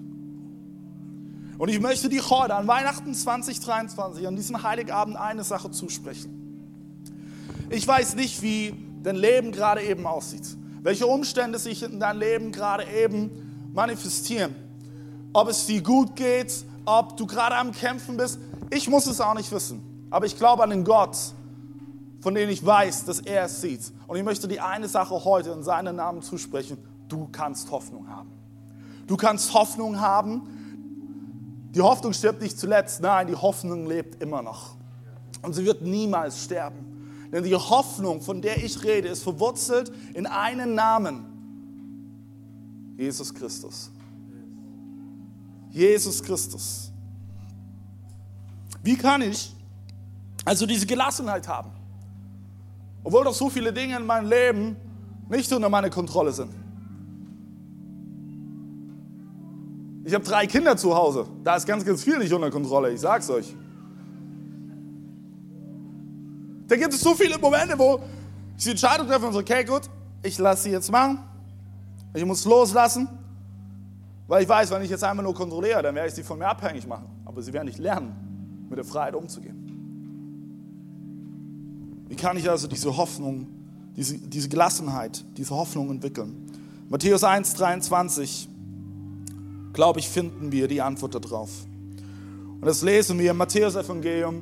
Und 1.59 1.69
ich 1.69 1.79
möchte 1.79 2.09
dir 2.09 2.27
heute 2.27 2.55
an 2.55 2.67
Weihnachten 2.67 3.13
2023, 3.13 4.27
an 4.27 4.35
diesem 4.35 4.61
Heiligabend, 4.63 5.15
eine 5.15 5.43
Sache 5.43 5.69
zusprechen. 5.69 6.33
Ich 7.69 7.87
weiß 7.87 8.15
nicht, 8.15 8.41
wie 8.41 8.73
dein 9.03 9.15
Leben 9.15 9.51
gerade 9.51 9.83
eben 9.83 10.07
aussieht, 10.07 10.57
welche 10.81 11.05
Umstände 11.05 11.59
sich 11.59 11.83
in 11.83 11.99
deinem 11.99 12.19
Leben 12.19 12.51
gerade 12.51 12.85
eben 12.85 13.29
manifestieren, 13.73 14.55
ob 15.33 15.49
es 15.49 15.67
dir 15.67 15.83
gut 15.83 16.15
geht, 16.15 16.65
ob 16.85 17.15
du 17.15 17.27
gerade 17.27 17.57
am 17.57 17.71
Kämpfen 17.73 18.17
bist. 18.17 18.39
Ich 18.71 18.87
muss 18.89 19.05
es 19.05 19.21
auch 19.21 19.35
nicht 19.35 19.51
wissen, 19.51 19.81
aber 20.09 20.25
ich 20.25 20.35
glaube 20.35 20.63
an 20.63 20.71
den 20.71 20.83
Gott, 20.83 21.15
von 22.19 22.33
dem 22.33 22.49
ich 22.49 22.65
weiß, 22.65 23.05
dass 23.05 23.19
er 23.19 23.45
es 23.45 23.61
sieht. 23.61 23.93
Und 24.07 24.17
ich 24.17 24.23
möchte 24.23 24.47
dir 24.47 24.65
eine 24.65 24.87
Sache 24.87 25.23
heute 25.23 25.51
in 25.51 25.63
seinem 25.63 25.95
Namen 25.95 26.21
zusprechen. 26.21 26.77
Du 27.07 27.27
kannst 27.31 27.71
Hoffnung 27.71 28.09
haben. 28.09 28.31
Du 29.07 29.15
kannst 29.15 29.53
Hoffnung 29.53 29.99
haben, 29.99 30.57
die 31.77 31.81
Hoffnung 31.81 32.11
stirbt 32.11 32.41
nicht 32.41 32.57
zuletzt, 32.57 33.01
nein, 33.01 33.27
die 33.27 33.35
Hoffnung 33.35 33.85
lebt 33.85 34.21
immer 34.21 34.41
noch. 34.41 34.75
Und 35.43 35.53
sie 35.53 35.63
wird 35.63 35.81
niemals 35.81 36.43
sterben. 36.43 37.29
Denn 37.31 37.43
die 37.43 37.55
Hoffnung, 37.55 38.21
von 38.21 38.41
der 38.41 38.63
ich 38.63 38.83
rede, 38.83 39.09
ist 39.09 39.23
verwurzelt 39.23 39.91
in 40.13 40.25
einen 40.25 40.75
Namen. 40.75 41.25
Jesus 42.97 43.33
Christus. 43.33 43.91
Jesus 45.69 46.23
Christus. 46.23 46.91
Wie 48.81 48.95
kann 48.95 49.21
ich 49.21 49.53
also 50.45 50.65
diese 50.65 50.85
Gelassenheit 50.85 51.47
haben? 51.47 51.71
Obwohl 53.07 53.23
doch 53.23 53.33
so 53.33 53.49
viele 53.49 53.71
Dinge 53.71 53.95
in 53.95 54.05
meinem 54.05 54.27
Leben 54.27 54.75
nicht 55.29 55.49
unter 55.53 55.69
meiner 55.69 55.89
Kontrolle 55.89 56.33
sind. 56.33 56.51
Ich 60.03 60.13
habe 60.13 60.25
drei 60.25 60.45
Kinder 60.45 60.75
zu 60.75 60.93
Hause. 60.93 61.25
Da 61.41 61.55
ist 61.55 61.65
ganz, 61.65 61.85
ganz 61.85 62.03
viel 62.03 62.17
nicht 62.17 62.33
unter 62.33 62.51
Kontrolle, 62.51 62.91
ich 62.91 62.99
sag's 62.99 63.29
euch. 63.29 63.55
Da 66.67 66.75
gibt 66.75 66.93
es 66.93 66.99
so 66.99 67.15
viele 67.15 67.37
Momente, 67.37 67.79
wo 67.79 68.01
ich 68.57 68.65
die 68.65 68.71
Entscheidung 68.71 69.07
treffe 69.07 69.25
und 69.25 69.31
so, 69.31 69.39
okay, 69.39 69.63
gut, 69.63 69.83
ich 70.21 70.37
lasse 70.37 70.63
sie 70.63 70.71
jetzt 70.71 70.91
machen. 70.91 71.19
Ich 72.13 72.25
muss 72.25 72.43
loslassen, 72.43 73.07
weil 74.27 74.43
ich 74.43 74.49
weiß, 74.49 74.69
wenn 74.71 74.81
ich 74.81 74.89
jetzt 74.89 75.05
einmal 75.05 75.23
nur 75.23 75.33
kontrolliere, 75.33 75.81
dann 75.81 75.95
werde 75.95 76.09
ich 76.09 76.13
sie 76.13 76.23
von 76.23 76.37
mir 76.37 76.47
abhängig 76.49 76.85
machen. 76.85 77.07
Aber 77.23 77.41
sie 77.41 77.53
werden 77.53 77.67
nicht 77.67 77.79
lernen, 77.79 78.67
mit 78.69 78.77
der 78.77 78.83
Freiheit 78.83 79.15
umzugehen. 79.15 79.56
Wie 82.07 82.15
kann 82.15 82.37
ich 82.37 82.49
also 82.49 82.67
diese 82.67 82.95
Hoffnung, 82.95 83.47
diese, 83.95 84.17
diese 84.17 84.49
Gelassenheit, 84.49 85.23
diese 85.37 85.51
Hoffnung 85.51 85.89
entwickeln? 85.89 86.33
Matthäus 86.89 87.23
1, 87.23 87.53
23 87.55 88.49
glaube 89.73 89.99
ich, 89.99 90.09
finden 90.09 90.51
wir 90.51 90.67
die 90.67 90.81
Antwort 90.81 91.13
darauf. 91.13 91.49
Und 92.59 92.65
das 92.65 92.81
lesen 92.81 93.19
wir 93.19 93.31
im 93.31 93.37
Matthäus-Evangelium. 93.37 94.41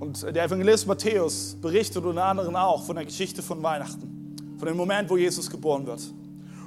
Und 0.00 0.22
der 0.22 0.44
Evangelist 0.44 0.86
Matthäus 0.86 1.56
berichtet 1.60 2.04
unter 2.04 2.24
anderem 2.24 2.56
auch 2.56 2.84
von 2.84 2.96
der 2.96 3.04
Geschichte 3.04 3.42
von 3.42 3.62
Weihnachten, 3.62 4.34
von 4.58 4.66
dem 4.66 4.76
Moment, 4.76 5.10
wo 5.10 5.16
Jesus 5.16 5.50
geboren 5.50 5.86
wird. 5.86 6.00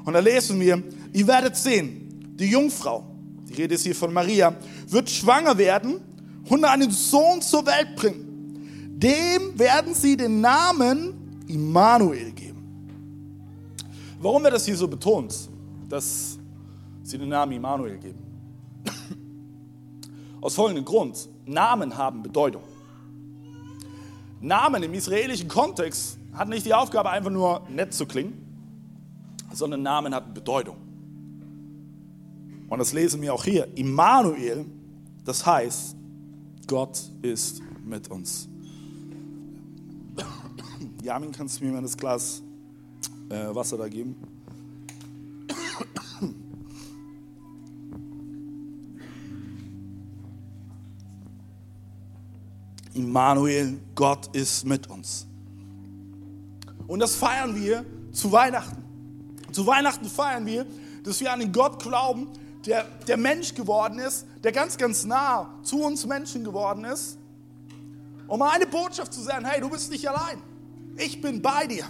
Und 0.05 0.13
da 0.13 0.19
lesen 0.19 0.59
wir, 0.59 0.83
ihr 1.13 1.27
werdet 1.27 1.55
sehen, 1.55 2.35
die 2.39 2.45
Jungfrau, 2.45 3.03
die 3.49 3.53
Rede 3.53 3.73
ist 3.73 3.83
hier 3.83 3.95
von 3.95 4.13
Maria, 4.13 4.55
wird 4.87 5.09
schwanger 5.09 5.57
werden 5.57 6.01
und 6.47 6.63
einen 6.63 6.91
Sohn 6.91 7.41
zur 7.41 7.65
Welt 7.65 7.95
bringen. 7.95 8.24
Dem 9.05 9.59
werden 9.59 9.93
sie 9.93 10.17
den 10.17 10.41
Namen 10.41 11.45
Immanuel 11.47 12.31
geben. 12.31 12.89
Warum 14.19 14.43
wird 14.43 14.55
das 14.55 14.65
hier 14.65 14.75
so 14.75 14.87
betont, 14.87 15.47
dass 15.87 16.39
sie 17.03 17.19
den 17.19 17.29
Namen 17.29 17.51
Immanuel 17.51 17.99
geben. 17.99 18.17
Aus 20.41 20.55
folgendem 20.55 20.85
Grund. 20.85 21.29
Namen 21.45 21.95
haben 21.95 22.23
Bedeutung. 22.23 22.63
Namen 24.41 24.81
im 24.81 24.93
israelischen 24.95 25.49
Kontext 25.49 26.17
hat 26.33 26.49
nicht 26.49 26.65
die 26.65 26.73
Aufgabe, 26.73 27.11
einfach 27.11 27.29
nur 27.29 27.61
nett 27.69 27.93
zu 27.93 28.07
klingen, 28.07 28.33
sondern 29.53 29.83
Namen 29.83 30.15
hat 30.15 30.33
Bedeutung. 30.33 30.77
Und 32.69 32.79
das 32.79 32.91
lesen 32.91 33.21
wir 33.21 33.35
auch 33.35 33.43
hier. 33.43 33.67
Immanuel, 33.77 34.65
das 35.23 35.45
heißt, 35.45 35.95
Gott 36.65 36.99
ist 37.21 37.61
mit 37.85 38.09
uns. 38.09 38.49
Jamin, 41.05 41.31
kannst 41.31 41.61
du 41.61 41.65
mir 41.65 41.71
mal 41.71 41.83
das 41.83 41.95
Glas 41.95 42.41
äh, 43.29 43.53
Wasser 43.53 43.77
da 43.77 43.87
geben? 43.87 44.15
Immanuel, 52.95 53.77
Gott 53.93 54.35
ist 54.35 54.65
mit 54.65 54.89
uns. 54.89 55.27
Und 56.87 57.01
das 57.01 57.15
feiern 57.15 57.55
wir 57.55 57.85
zu 58.11 58.31
Weihnachten. 58.31 58.83
Zu 59.51 59.67
Weihnachten 59.67 60.05
feiern 60.05 60.47
wir, 60.47 60.65
dass 61.03 61.19
wir 61.19 61.31
an 61.31 61.39
den 61.39 61.51
Gott 61.51 61.83
glauben, 61.83 62.29
der, 62.65 62.83
der 63.07 63.17
Mensch 63.17 63.53
geworden 63.53 63.99
ist, 63.99 64.25
der 64.43 64.51
ganz, 64.51 64.75
ganz 64.75 65.05
nah 65.05 65.53
zu 65.61 65.83
uns 65.83 66.07
Menschen 66.07 66.43
geworden 66.43 66.83
ist, 66.83 67.19
um 68.27 68.41
eine 68.41 68.65
Botschaft 68.65 69.13
zu 69.13 69.21
sagen, 69.21 69.45
hey, 69.45 69.61
du 69.61 69.69
bist 69.69 69.91
nicht 69.91 70.09
allein. 70.09 70.41
Ich 70.97 71.21
bin 71.21 71.41
bei 71.41 71.67
dir. 71.67 71.85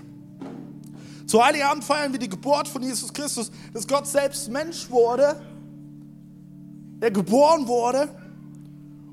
Zu 1.27 1.43
Heiligabend 1.43 1.83
feiern 1.83 2.11
wir 2.11 2.19
die 2.19 2.29
Geburt 2.29 2.67
von 2.67 2.83
Jesus 2.83 3.11
Christus, 3.11 3.51
dass 3.73 3.87
Gott 3.87 4.07
selbst 4.07 4.49
Mensch 4.49 4.89
wurde, 4.89 5.41
er 6.99 7.11
geboren 7.11 7.67
wurde, 7.67 8.09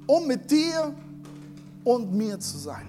um 0.07 0.27
mit 0.27 0.51
dir 0.51 0.95
und 1.85 2.13
mir 2.13 2.39
zu 2.39 2.59
sein. 2.59 2.89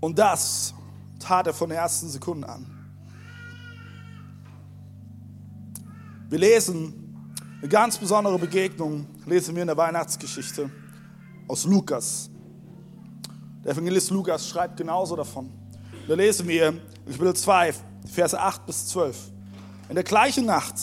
Und 0.00 0.18
das 0.18 0.74
tat 1.18 1.46
er 1.46 1.54
von 1.54 1.70
der 1.70 1.78
ersten 1.78 2.08
Sekunde 2.08 2.46
an. 2.46 2.66
Wir 6.28 6.38
lesen 6.38 7.03
eine 7.64 7.70
ganz 7.70 7.96
besondere 7.96 8.38
Begegnung, 8.38 9.06
lesen 9.24 9.54
wir 9.54 9.62
in 9.62 9.68
der 9.68 9.76
Weihnachtsgeschichte 9.78 10.70
aus 11.48 11.64
Lukas. 11.64 12.28
Der 13.64 13.72
Evangelist 13.72 14.10
Lukas 14.10 14.46
schreibt 14.46 14.76
genauso 14.76 15.16
davon. 15.16 15.50
Da 16.06 16.12
lesen 16.12 16.46
wir 16.46 16.74
Kapitel 17.06 17.34
2, 17.34 17.72
Verse 18.12 18.38
8 18.38 18.66
bis 18.66 18.88
12. 18.88 19.16
In 19.88 19.94
der 19.94 20.04
gleichen 20.04 20.44
Nacht 20.44 20.74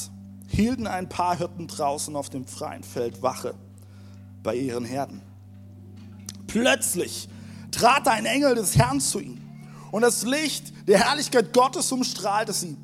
hielten 0.48 0.88
ein 0.88 1.08
paar 1.08 1.38
Hirten 1.38 1.68
draußen 1.68 2.16
auf 2.16 2.32
dem 2.32 2.48
freien 2.48 2.84
Feld 2.84 3.22
Wache 3.22 3.54
bei 4.42 4.56
ihren 4.56 4.84
Herden. 4.84 5.22
Plötzlich 6.48 7.30
trat 7.70 8.08
ein 8.08 8.26
Engel 8.26 8.56
des 8.56 8.76
Herrn 8.76 9.00
zu 9.00 9.20
ihnen 9.20 9.70
und 9.92 10.02
das 10.02 10.24
Licht 10.24 10.74
der 10.88 10.98
Herrlichkeit 10.98 11.54
Gottes 11.54 11.92
umstrahlte 11.92 12.54
sie. 12.54 12.76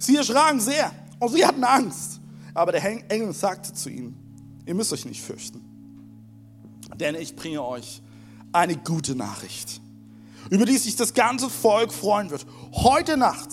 Sie 0.00 0.16
erschraken 0.16 0.58
sehr 0.58 0.90
und 1.20 1.28
sie 1.28 1.46
hatten 1.46 1.62
Angst. 1.62 2.13
Aber 2.54 2.72
der 2.72 2.84
Engel 3.10 3.32
sagte 3.32 3.74
zu 3.74 3.90
ihnen, 3.90 4.16
ihr 4.64 4.74
müsst 4.74 4.92
euch 4.92 5.04
nicht 5.04 5.20
fürchten, 5.20 5.60
denn 6.98 7.16
ich 7.16 7.34
bringe 7.34 7.62
euch 7.62 8.00
eine 8.52 8.76
gute 8.76 9.16
Nachricht, 9.16 9.80
über 10.50 10.64
die 10.64 10.78
sich 10.78 10.94
das 10.94 11.12
ganze 11.12 11.50
Volk 11.50 11.92
freuen 11.92 12.30
wird. 12.30 12.46
Heute 12.72 13.16
Nacht 13.16 13.50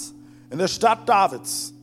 in 0.51 0.59
der 0.59 0.67
Stadt 0.67 1.09
Davids 1.09 1.73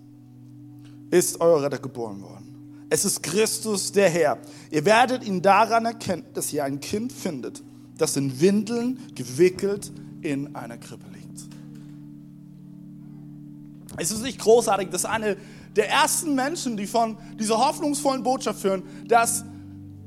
ist 1.10 1.40
euer 1.40 1.62
Retter 1.62 1.78
geboren 1.78 2.22
worden. 2.22 2.87
Es 2.90 3.04
ist 3.04 3.22
Christus 3.22 3.92
der 3.92 4.08
Herr. 4.08 4.38
Ihr 4.70 4.84
werdet 4.84 5.25
ihn 5.25 5.42
daran 5.42 5.84
erkennen, 5.84 6.25
dass 6.34 6.52
ihr 6.52 6.64
ein 6.64 6.80
Kind 6.80 7.12
findet, 7.12 7.62
das 7.98 8.16
in 8.16 8.40
Windeln 8.40 8.98
gewickelt 9.14 9.92
in 10.22 10.54
einer 10.54 10.78
Krippe 10.78 11.04
liegt. 11.12 11.48
Es 13.96 14.10
ist 14.12 14.22
nicht 14.22 14.38
großartig, 14.38 14.90
dass 14.90 15.04
eine 15.04 15.37
der 15.78 15.88
ersten 15.88 16.35
Menschen, 16.35 16.76
die 16.76 16.88
von 16.88 17.16
dieser 17.38 17.56
hoffnungsvollen 17.56 18.25
Botschaft 18.25 18.61
führen, 18.61 18.82
dass 19.06 19.44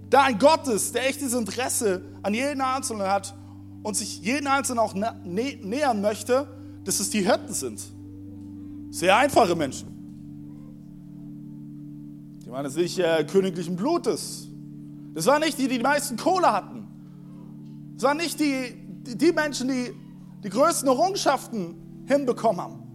da 0.10 0.24
ein 0.24 0.38
Gott 0.38 0.68
ist, 0.68 0.94
der 0.94 1.08
echtes 1.08 1.34
Interesse 1.34 2.02
an 2.22 2.34
jeden 2.34 2.60
Einzelnen 2.60 3.08
hat 3.08 3.34
und 3.82 3.96
sich 3.96 4.20
jeden 4.20 4.48
Einzelnen 4.48 4.80
auch 4.80 4.94
nä 4.94 5.58
nähern 5.64 6.02
möchte, 6.02 6.46
dass 6.84 7.00
es 7.00 7.10
die 7.10 7.22
Hirten 7.22 7.54
sind. 7.54 7.82
Sehr 8.90 9.16
einfache 9.16 9.56
Menschen. 9.56 9.88
Die 12.46 12.52
waren 12.52 12.70
nicht 12.70 13.00
äh, 13.00 13.24
königlichen 13.24 13.78
Blutes. 13.78 14.50
Das 15.14 15.26
waren 15.26 15.40
nicht 15.40 15.58
die, 15.58 15.70
die 15.70 15.78
die 15.78 15.84
meisten 15.84 16.18
Kohle 16.18 16.52
hatten. 16.52 16.86
Das 17.94 18.04
waren 18.04 18.18
nicht 18.18 18.42
die, 18.42 18.76
die, 19.08 19.18
die 19.18 19.32
Menschen, 19.32 19.70
die 19.70 19.94
die 20.44 20.50
größten 20.50 20.90
Errungenschaften 20.90 21.76
hinbekommen 22.08 22.62
haben. 22.62 22.91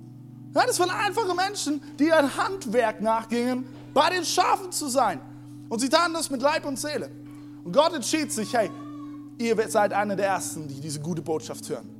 Ja, 0.56 0.64
das 0.66 0.80
waren 0.80 0.88
einfache 0.88 1.34
Menschen, 1.34 1.82
die 1.98 2.10
ein 2.10 2.34
Handwerk 2.34 3.02
nachgingen, 3.02 3.66
bei 3.92 4.08
den 4.08 4.24
Schafen 4.24 4.72
zu 4.72 4.88
sein. 4.88 5.20
Und 5.68 5.80
sie 5.80 5.90
taten 5.90 6.14
das 6.14 6.30
mit 6.30 6.40
Leib 6.40 6.64
und 6.64 6.78
Seele. 6.78 7.10
Und 7.62 7.72
Gott 7.72 7.92
entschied 7.92 8.32
sich, 8.32 8.54
hey, 8.54 8.70
ihr 9.36 9.68
seid 9.68 9.92
einer 9.92 10.16
der 10.16 10.28
Ersten, 10.28 10.66
die 10.66 10.80
diese 10.80 10.98
gute 11.00 11.20
Botschaft 11.20 11.68
hören. 11.68 11.90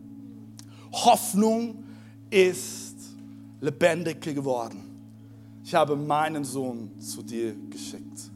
Hoffnung 0.90 1.84
ist 2.30 2.94
lebendig 3.60 4.22
geworden. 4.22 4.82
Ich 5.62 5.74
habe 5.74 5.94
meinen 5.94 6.42
Sohn 6.42 6.98
zu 6.98 7.22
dir 7.22 7.54
geschickt. 7.68 8.30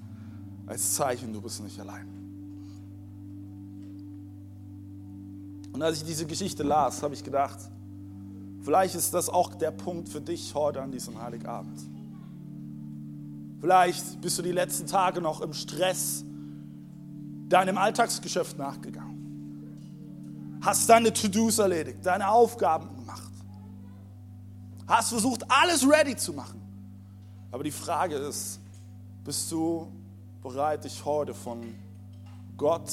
Als 0.66 0.96
Zeichen, 0.96 1.32
du 1.32 1.40
bist 1.40 1.62
nicht 1.62 1.80
allein. 1.80 2.06
Und 5.72 5.82
als 5.82 5.96
ich 5.96 6.04
diese 6.04 6.26
Geschichte 6.26 6.62
las, 6.62 7.02
habe 7.02 7.14
ich 7.14 7.24
gedacht, 7.24 7.58
vielleicht 8.62 8.94
ist 8.94 9.14
das 9.14 9.28
auch 9.28 9.54
der 9.54 9.70
Punkt 9.70 10.08
für 10.08 10.20
dich 10.20 10.54
heute 10.54 10.82
an 10.82 10.90
diesem 10.90 11.20
Heiligabend. 11.20 11.80
Vielleicht 13.60 14.20
bist 14.20 14.38
du 14.38 14.42
die 14.42 14.52
letzten 14.52 14.86
Tage 14.86 15.20
noch 15.20 15.40
im 15.42 15.52
Stress 15.52 16.24
deinem 17.48 17.76
Alltagsgeschäft 17.76 18.58
nachgegangen. 18.58 20.58
Hast 20.62 20.88
deine 20.88 21.12
To-Dos 21.12 21.58
erledigt, 21.58 22.04
deine 22.04 22.30
Aufgaben 22.30 22.94
gemacht. 22.96 23.30
Hast 24.86 25.10
versucht, 25.10 25.44
alles 25.50 25.88
ready 25.88 26.16
zu 26.16 26.32
machen. 26.32 26.60
Aber 27.50 27.64
die 27.64 27.70
Frage 27.70 28.16
ist, 28.16 28.60
bist 29.24 29.50
du 29.52 29.88
bereit, 30.42 30.84
dich 30.84 31.04
heute 31.04 31.34
von 31.34 31.74
Gott 32.56 32.90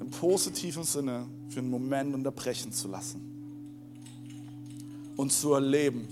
im 0.00 0.10
positiven 0.10 0.84
Sinne 0.84 1.26
für 1.48 1.60
einen 1.60 1.70
Moment 1.70 2.14
unterbrechen 2.14 2.72
zu 2.72 2.88
lassen 2.88 3.31
und 5.22 5.30
zu 5.30 5.52
erleben, 5.52 6.08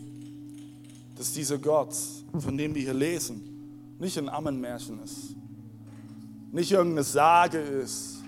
dass 1.16 1.32
dieser 1.32 1.58
Gott, 1.58 1.92
von 2.38 2.56
dem 2.56 2.76
wir 2.76 2.82
hier 2.82 2.94
lesen, 2.94 3.42
nicht 3.98 4.16
ein 4.16 4.28
Ammenmärchen 4.28 5.02
ist, 5.02 5.34
nicht 6.52 6.70
irgendeine 6.70 7.02
Sage 7.02 7.58
ist, 7.58 8.22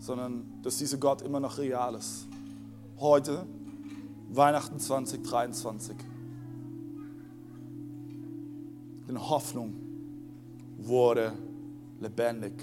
sondern 0.00 0.42
dass 0.62 0.76
dieser 0.78 0.96
Gott 0.96 1.22
immer 1.22 1.38
noch 1.38 1.56
real 1.58 1.94
ist. 1.94 2.26
Heute, 2.98 3.46
Weihnachten 4.30 4.80
2023. 4.80 5.94
Denn 9.06 9.20
Hoffnung 9.20 9.74
wurde 10.78 11.32
lebendig, 12.00 12.54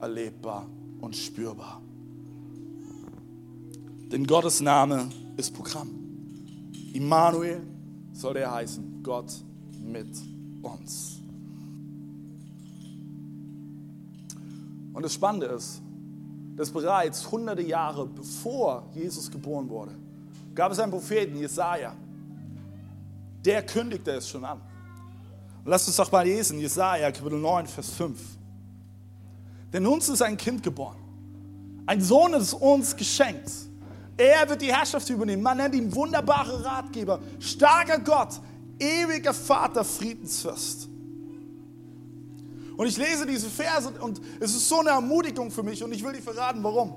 erlebbar 0.00 0.66
und 1.00 1.16
spürbar. 1.16 1.80
Denn 4.12 4.26
Gottes 4.26 4.60
Name 4.60 5.08
ist 5.38 5.54
Programm. 5.54 6.03
Immanuel 6.94 7.60
soll 8.12 8.36
er 8.36 8.52
heißen, 8.52 9.02
Gott 9.02 9.32
mit 9.82 10.08
uns. 10.62 11.20
Und 14.92 15.02
das 15.02 15.12
Spannende 15.12 15.46
ist, 15.46 15.82
dass 16.56 16.70
bereits 16.70 17.28
hunderte 17.28 17.62
Jahre 17.62 18.06
bevor 18.06 18.84
Jesus 18.94 19.28
geboren 19.28 19.68
wurde, 19.68 19.90
gab 20.54 20.70
es 20.70 20.78
einen 20.78 20.92
Propheten, 20.92 21.36
Jesaja, 21.36 21.96
der 23.44 23.66
kündigte 23.66 24.12
es 24.12 24.28
schon 24.28 24.44
an. 24.44 24.60
Und 25.64 25.70
lasst 25.70 25.88
uns 25.88 25.96
doch 25.96 26.12
mal 26.12 26.24
lesen, 26.24 26.60
Jesaja, 26.60 27.10
Kapitel 27.10 27.40
9, 27.40 27.66
Vers 27.66 27.90
5. 27.90 28.20
Denn 29.72 29.84
uns 29.84 30.08
ist 30.08 30.22
ein 30.22 30.36
Kind 30.36 30.62
geboren. 30.62 30.98
Ein 31.86 32.00
Sohn 32.00 32.34
ist 32.34 32.54
uns 32.54 32.94
geschenkt. 32.94 33.50
Er 34.16 34.48
wird 34.48 34.62
die 34.62 34.72
Herrschaft 34.72 35.08
übernehmen. 35.10 35.42
Man 35.42 35.56
nennt 35.56 35.74
ihn 35.74 35.92
wunderbarer 35.92 36.64
Ratgeber, 36.64 37.20
starker 37.40 37.98
Gott, 37.98 38.40
ewiger 38.78 39.34
Vater, 39.34 39.84
Friedensfürst. 39.84 40.88
Und 42.76 42.86
ich 42.86 42.96
lese 42.96 43.26
diese 43.26 43.48
Verse 43.48 43.88
und 44.00 44.20
es 44.40 44.54
ist 44.54 44.68
so 44.68 44.80
eine 44.80 44.90
Ermutigung 44.90 45.50
für 45.50 45.62
mich 45.62 45.82
und 45.82 45.92
ich 45.92 46.04
will 46.04 46.12
dir 46.12 46.22
verraten, 46.22 46.62
warum. 46.62 46.94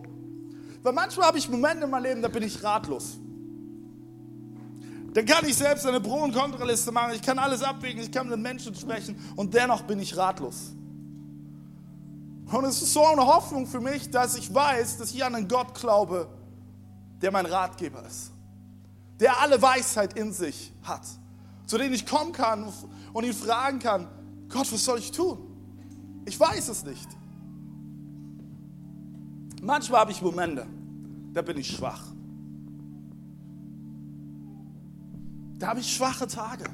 Weil 0.82 0.94
manchmal 0.94 1.28
habe 1.28 1.38
ich 1.38 1.48
Momente 1.50 1.86
in 1.86 1.90
meinem 1.90 2.04
Leben, 2.04 2.22
da 2.22 2.28
bin 2.28 2.44
ich 2.44 2.64
ratlos. 2.64 3.18
Dann 5.14 5.26
kann 5.26 5.46
ich 5.46 5.56
selbst 5.56 5.86
eine 5.86 6.00
Pro- 6.00 6.24
und 6.24 6.34
Kontraliste 6.34 6.92
machen, 6.92 7.14
ich 7.16 7.22
kann 7.22 7.40
alles 7.40 7.62
abwägen, 7.64 8.02
ich 8.02 8.12
kann 8.12 8.28
mit 8.28 8.40
Menschen 8.40 8.74
sprechen 8.76 9.16
und 9.36 9.54
dennoch 9.54 9.84
bin 9.84 10.00
ich 10.00 10.16
ratlos. 10.18 10.74
Und 12.52 12.66
es 12.66 12.82
ist 12.82 12.94
so 12.94 13.06
eine 13.06 13.26
Hoffnung 13.26 13.68
für 13.68 13.82
mich, 13.82 14.10
dass 14.10 14.36
ich 14.36 14.54
weiß, 14.54 14.98
dass 14.98 15.12
ich 15.12 15.24
an 15.24 15.36
einen 15.36 15.48
Gott 15.48 15.76
glaube, 15.76 16.28
der 17.22 17.32
mein 17.32 17.46
Ratgeber 17.46 18.06
ist, 18.06 18.32
der 19.20 19.40
alle 19.40 19.62
Weisheit 19.62 20.18
in 20.18 20.32
sich 20.32 20.72
hat, 20.84 21.06
zu 21.66 21.78
dem 21.78 21.94
ich 21.94 22.06
kommen 22.06 22.32
kann 22.32 22.72
und 23.14 23.24
ihn 23.24 23.34
fragen 23.34 23.80
kann, 23.80 24.08
Gott, 24.50 24.72
was 24.72 24.86
soll 24.86 25.00
ich 25.00 25.12
tun? 25.12 25.40
Ich 26.26 26.40
weiß 26.40 26.70
es 26.70 26.84
nicht. 26.84 27.08
Manchmal 29.62 30.02
habe 30.02 30.12
ich 30.12 30.22
Momente, 30.22 30.68
da 31.34 31.42
bin 31.42 31.58
ich 31.58 31.76
schwach. 31.76 32.04
Da 35.58 35.70
habe 35.70 35.80
ich 35.80 35.94
schwache 35.94 36.28
Tage. 36.28 36.66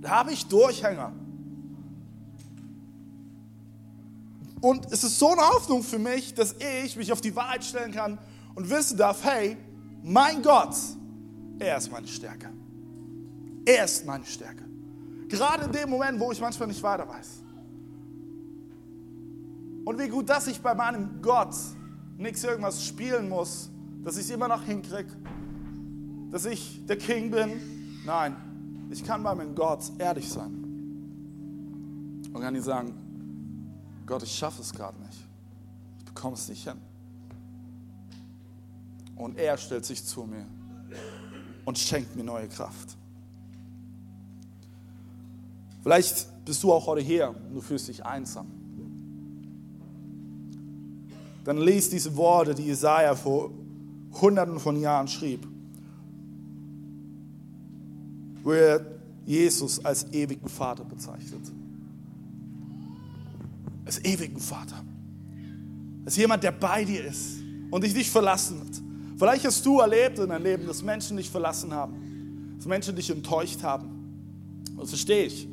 Da 0.00 0.10
habe 0.10 0.32
ich 0.32 0.46
Durchhänger. 0.46 1.12
Und 4.60 4.86
es 4.92 5.04
ist 5.04 5.18
so 5.18 5.30
eine 5.30 5.42
Hoffnung 5.42 5.82
für 5.82 5.98
mich, 5.98 6.32
dass 6.32 6.54
ich 6.84 6.96
mich 6.96 7.12
auf 7.12 7.20
die 7.20 7.34
Wahrheit 7.34 7.64
stellen 7.64 7.92
kann 7.92 8.18
und 8.54 8.70
wissen 8.70 8.96
darf, 8.96 9.24
hey, 9.24 9.56
mein 10.02 10.42
Gott, 10.42 10.74
er 11.58 11.78
ist 11.78 11.90
meine 11.90 12.06
Stärke. 12.06 12.50
Er 13.64 13.84
ist 13.84 14.04
meine 14.04 14.24
Stärke. 14.24 14.64
Gerade 15.28 15.64
in 15.64 15.72
dem 15.72 15.90
Moment, 15.90 16.20
wo 16.20 16.30
ich 16.32 16.40
manchmal 16.40 16.68
nicht 16.68 16.82
weiter 16.82 17.08
weiß. 17.08 17.42
Und 19.84 19.98
wie 19.98 20.08
gut, 20.08 20.28
dass 20.28 20.46
ich 20.46 20.60
bei 20.60 20.74
meinem 20.74 21.20
Gott 21.20 21.54
nichts 22.16 22.44
irgendwas 22.44 22.84
spielen 22.84 23.28
muss, 23.28 23.70
dass 24.02 24.16
ich 24.16 24.24
es 24.24 24.30
immer 24.30 24.48
noch 24.48 24.62
hinkriege, 24.62 25.10
dass 26.30 26.44
ich 26.44 26.84
der 26.86 26.96
King 26.96 27.30
bin. 27.30 27.60
Nein, 28.04 28.36
ich 28.90 29.04
kann 29.04 29.22
bei 29.22 29.34
meinem 29.34 29.54
Gott 29.54 29.80
ehrlich 29.98 30.30
sein. 30.30 30.52
Und 32.32 32.40
kann 32.40 32.54
ihm 32.54 32.62
sagen, 32.62 32.94
Gott, 34.06 34.22
ich 34.22 34.32
schaffe 34.32 34.60
es 34.60 34.72
gerade 34.72 34.98
nicht. 35.00 35.26
Ich 35.98 36.04
bekomme 36.04 36.34
es 36.34 36.48
nicht 36.48 36.64
hin. 36.64 36.78
Und 39.16 39.38
er 39.38 39.56
stellt 39.56 39.84
sich 39.84 40.04
zu 40.04 40.24
mir 40.24 40.46
und 41.64 41.78
schenkt 41.78 42.16
mir 42.16 42.24
neue 42.24 42.48
Kraft. 42.48 42.96
Vielleicht 45.82 46.44
bist 46.44 46.62
du 46.62 46.72
auch 46.72 46.86
heute 46.86 47.02
hier 47.02 47.28
und 47.28 47.54
du 47.54 47.60
fühlst 47.60 47.88
dich 47.88 48.04
einsam 48.04 48.46
dann 51.44 51.58
liest 51.58 51.92
diese 51.92 52.16
Worte, 52.16 52.54
die 52.54 52.64
Jesaja 52.64 53.14
vor 53.14 53.50
hunderten 54.20 54.58
von 54.58 54.80
Jahren 54.80 55.06
schrieb, 55.06 55.46
wo 58.42 58.52
er 58.52 58.84
Jesus 59.26 59.84
als 59.84 60.10
ewigen 60.12 60.48
Vater 60.48 60.84
bezeichnet. 60.84 61.42
Als 63.84 64.02
ewigen 64.04 64.38
Vater. 64.38 64.82
Als 66.04 66.16
jemand, 66.16 66.42
der 66.42 66.52
bei 66.52 66.84
dir 66.84 67.04
ist 67.04 67.38
und 67.70 67.84
dich 67.84 67.94
nicht 67.94 68.10
verlassen 68.10 68.60
wird. 68.60 68.82
Vielleicht 69.16 69.44
hast 69.44 69.64
du 69.64 69.80
erlebt 69.80 70.18
in 70.18 70.28
deinem 70.28 70.42
Leben, 70.42 70.66
dass 70.66 70.82
Menschen 70.82 71.16
dich 71.16 71.30
verlassen 71.30 71.72
haben, 71.72 72.56
dass 72.56 72.66
Menschen 72.66 72.96
dich 72.96 73.10
enttäuscht 73.10 73.62
haben. 73.62 73.88
Das 74.76 74.88
verstehe 74.88 75.26
ich. 75.26 75.48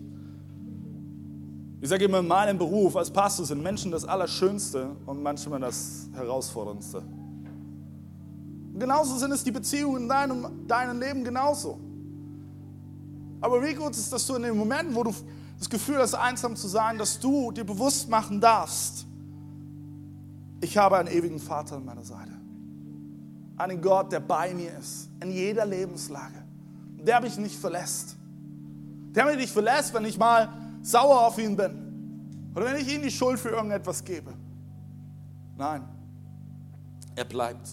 Ich 1.79 1.89
sage 1.89 2.05
immer, 2.05 2.19
in 2.19 2.27
meinem 2.27 2.57
Beruf 2.57 2.95
als 2.95 3.09
Pastor 3.09 3.45
sind 3.45 3.61
Menschen 3.61 3.91
das 3.91 4.05
Allerschönste 4.05 4.95
und 5.05 5.21
manchmal 5.21 5.59
das 5.59 6.07
Herausforderndste. 6.13 6.99
Und 8.73 8.79
genauso 8.79 9.17
sind 9.17 9.31
es 9.31 9.43
die 9.43 9.51
Beziehungen 9.51 10.03
in 10.03 10.09
deinem, 10.09 10.67
deinem 10.67 10.99
Leben 10.99 11.23
genauso. 11.23 11.79
Aber 13.41 13.63
wie 13.63 13.73
gut 13.73 13.91
ist, 13.91 14.13
dass 14.13 14.27
du 14.27 14.35
in 14.35 14.43
den 14.43 14.55
Momenten, 14.55 14.93
wo 14.95 15.03
du 15.03 15.13
das 15.57 15.69
Gefühl 15.69 15.97
hast, 15.97 16.13
einsam 16.13 16.55
zu 16.55 16.67
sein, 16.67 16.97
dass 16.97 17.19
du 17.19 17.51
dir 17.51 17.63
bewusst 17.63 18.09
machen 18.09 18.39
darfst, 18.39 19.07
ich 20.61 20.77
habe 20.77 20.97
einen 20.97 21.09
ewigen 21.09 21.39
Vater 21.39 21.77
an 21.77 21.85
meiner 21.85 22.03
Seite. 22.03 22.40
Einen 23.57 23.81
Gott, 23.81 24.11
der 24.11 24.19
bei 24.19 24.53
mir 24.53 24.77
ist, 24.77 25.09
in 25.21 25.31
jeder 25.31 25.65
Lebenslage. 25.65 26.43
Der 26.97 27.21
mich 27.21 27.37
nicht 27.37 27.55
verlässt. 27.55 28.15
Der 29.15 29.25
mich 29.25 29.37
nicht 29.37 29.53
verlässt, 29.53 29.93
wenn 29.93 30.05
ich 30.05 30.17
mal 30.17 30.49
sauer 30.81 31.27
auf 31.27 31.37
ihn 31.37 31.55
bin 31.55 32.51
oder 32.55 32.65
wenn 32.65 32.77
ich 32.77 32.93
ihm 32.93 33.01
die 33.01 33.11
Schuld 33.11 33.39
für 33.39 33.49
irgendetwas 33.49 34.03
gebe. 34.03 34.33
Nein, 35.57 35.83
er 37.15 37.25
bleibt. 37.25 37.69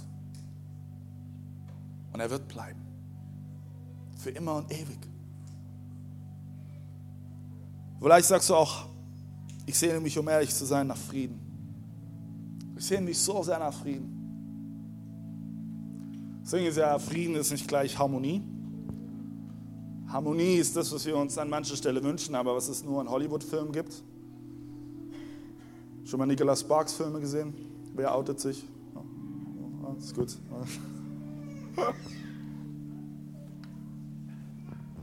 Und 2.13 2.21
er 2.21 2.31
wird 2.31 2.49
bleiben. 2.49 2.81
Für 4.19 4.31
immer 4.31 4.57
und 4.57 4.73
ewig. 4.73 4.99
Vielleicht 8.01 8.29
sagst 8.29 8.51
du 8.51 8.55
auch, 8.55 8.87
ich 9.67 9.79
sehne 9.79 10.01
mich, 10.01 10.17
um 10.19 10.29
ehrlich 10.29 10.55
zu 10.55 10.65
sein, 10.65 10.87
nach 10.87 10.97
Frieden. 10.97 11.39
Ich 12.77 12.87
sehne 12.87 13.03
mich 13.03 13.19
so 13.19 13.43
sehr 13.43 13.59
nach 13.59 13.75
Frieden. 13.75 14.18
Deswegen 16.49 16.67
ist 16.67 16.79
ja, 16.79 16.99
Frieden 16.99 17.37
ist 17.37 17.51
nicht 17.53 17.69
gleich 17.69 17.99
Harmonie. 17.99 18.43
Harmonie 20.07 20.57
ist 20.57 20.75
das, 20.75 20.91
was 20.91 21.05
wir 21.05 21.15
uns 21.15 21.37
an 21.37 21.51
mancher 21.51 21.77
Stelle 21.77 22.03
wünschen, 22.03 22.35
aber 22.35 22.57
was 22.57 22.69
es 22.71 22.83
nur 22.83 23.03
in 23.03 23.11
Hollywood-Filmen 23.11 23.71
gibt. 23.71 24.03
Schon 26.07 26.19
mal 26.19 26.25
Nicholas 26.25 26.61
Sparks 26.61 26.95
Filme 26.95 27.21
gesehen? 27.21 27.53
Wer 27.95 28.15
outet 28.15 28.41
sich? 28.41 28.65
Oh, 28.95 29.95
ist 29.99 30.15
gut. 30.15 30.39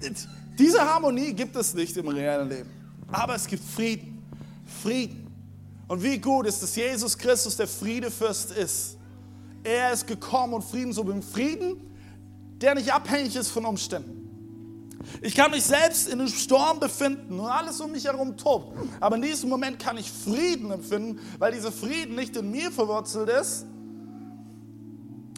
Diese 0.57 0.81
Harmonie 0.81 1.31
gibt 1.31 1.55
es 1.55 1.75
nicht 1.75 1.95
im 1.95 2.07
realen 2.07 2.49
Leben. 2.49 2.71
Aber 3.11 3.35
es 3.35 3.45
gibt 3.45 3.63
Frieden. 3.63 4.23
Frieden. 4.81 5.27
Und 5.87 6.01
wie 6.01 6.17
gut 6.17 6.47
ist, 6.47 6.63
dass 6.63 6.75
Jesus 6.75 7.15
Christus 7.15 7.55
der 7.55 7.67
Friedefürst 7.67 8.49
ist. 8.49 8.97
Er 9.65 9.91
ist 9.91 10.05
gekommen 10.05 10.53
und 10.53 10.63
Frieden 10.63 10.93
so 10.93 11.03
bringen. 11.03 11.23
Frieden, 11.23 11.81
der 12.61 12.75
nicht 12.75 12.93
abhängig 12.93 13.35
ist 13.35 13.49
von 13.49 13.65
Umständen. 13.65 14.21
Ich 15.21 15.35
kann 15.35 15.51
mich 15.51 15.63
selbst 15.63 16.07
in 16.07 16.19
einem 16.19 16.29
Sturm 16.29 16.79
befinden 16.79 17.39
und 17.39 17.47
alles 17.47 17.81
um 17.81 17.91
mich 17.91 18.05
herum 18.05 18.37
tobt. 18.37 18.77
Aber 18.99 19.15
in 19.15 19.23
diesem 19.23 19.49
Moment 19.49 19.79
kann 19.79 19.97
ich 19.97 20.11
Frieden 20.11 20.71
empfinden, 20.71 21.19
weil 21.39 21.51
dieser 21.51 21.71
Frieden 21.71 22.15
nicht 22.15 22.35
in 22.37 22.51
mir 22.51 22.71
verwurzelt 22.71 23.29
ist 23.29 23.65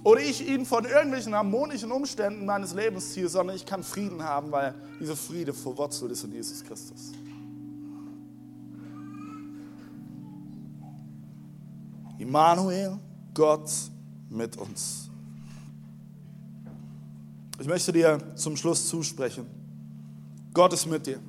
oder 0.03 0.21
ich 0.21 0.47
ihn 0.47 0.65
von 0.65 0.85
irgendwelchen 0.85 1.33
harmonischen 1.33 1.91
Umständen 1.91 2.45
meines 2.45 2.73
Lebens 2.73 3.13
ziehe, 3.13 3.29
sondern 3.29 3.55
ich 3.55 3.65
kann 3.65 3.83
Frieden 3.83 4.23
haben, 4.23 4.51
weil 4.51 4.73
dieser 4.99 5.15
Friede 5.15 5.53
verwurzelt 5.53 6.11
ist 6.11 6.23
in 6.25 6.33
Jesus 6.33 6.63
Christus. 6.63 7.13
Immanuel, 12.19 12.99
Gott 13.33 13.69
mit 14.29 14.57
uns. 14.57 15.09
Ich 17.59 17.67
möchte 17.67 17.91
dir 17.91 18.19
zum 18.35 18.55
Schluss 18.55 18.87
zusprechen. 18.87 19.45
Gott 20.53 20.73
ist 20.73 20.85
mit 20.85 21.05
dir. 21.07 21.19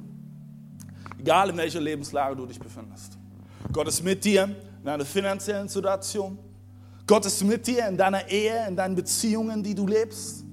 Egal 1.18 1.50
in 1.50 1.56
welcher 1.56 1.80
Lebenslage 1.80 2.36
du 2.36 2.46
dich 2.46 2.58
befindest. 2.58 3.16
Gott 3.72 3.88
ist 3.88 4.02
mit 4.02 4.24
dir 4.24 4.44
in 4.44 4.84
deiner 4.84 5.04
finanziellen 5.04 5.68
Situation. 5.68 6.38
Gott 7.06 7.24
ist 7.26 7.42
mit 7.42 7.66
dir 7.66 7.88
in 7.88 7.96
deiner 7.96 8.28
Ehe, 8.28 8.68
in 8.68 8.76
deinen 8.76 8.94
Beziehungen, 8.94 9.62
die 9.62 9.74
du 9.74 9.86
lebst. 9.86 10.44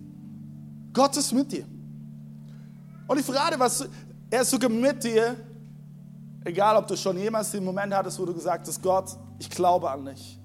Gott 0.94 1.16
ist 1.18 1.34
mit 1.34 1.52
dir. 1.52 1.66
Und 3.08 3.20
ich 3.20 3.26
frage, 3.26 3.60
was, 3.60 3.88
er 4.30 4.42
ist 4.42 4.50
sogar 4.50 4.70
mit 4.70 5.04
dir, 5.04 5.36
egal 6.44 6.78
ob 6.78 6.88
du 6.88 6.96
schon 6.96 7.18
jemals 7.18 7.52
den 7.52 7.64
Moment 7.64 7.94
hattest, 7.94 8.18
wo 8.20 8.26
du 8.26 8.34
gesagt 8.34 8.68
hast, 8.68 8.82
Gott, 8.82 9.10
ich 9.38 9.50
glaube 9.50 9.90
an 9.90 10.06
dich. 10.06 10.40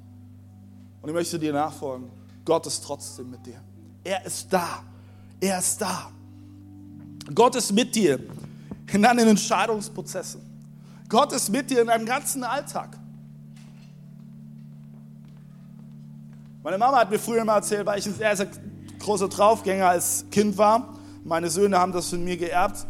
Und 1.03 1.09
ich 1.09 1.15
möchte 1.15 1.39
dir 1.39 1.53
nachfolgen. 1.53 2.11
Gott 2.45 2.67
ist 2.67 2.85
trotzdem 2.85 3.31
mit 3.31 3.45
dir. 3.47 3.61
Er 4.05 4.25
ist 4.25 4.53
da. 4.53 4.83
Er 5.41 5.59
ist 5.59 5.81
da. 5.81 6.11
Gott 7.35 7.55
ist 7.57 7.73
mit 7.73 7.95
dir 7.95 8.19
in 8.93 9.03
deinen 9.03 9.29
Entscheidungsprozessen. 9.29 10.41
Gott 11.09 11.33
ist 11.33 11.49
mit 11.51 11.71
dir 11.71 11.83
in 11.83 11.87
deinem 11.87 12.07
ganzen 12.07 12.45
Alltag. 12.45 12.97
Meine 16.63 16.77
Mama 16.77 16.99
hat 16.99 17.11
mir 17.11 17.19
früher 17.19 17.45
mal 17.45 17.57
erzählt, 17.57 17.87
weil 17.87 17.99
ich 17.99 18.07
ein 18.07 18.15
sehr, 18.15 18.37
sehr 18.37 18.49
großer 18.99 19.29
Draufgänger 19.29 19.89
als 19.89 20.27
Kind 20.31 20.59
war. 20.59 20.99
Meine 21.25 21.49
Söhne 21.49 21.79
haben 21.79 21.93
das 21.93 22.11
von 22.11 22.23
mir 22.23 22.37
geerbt. 22.37 22.87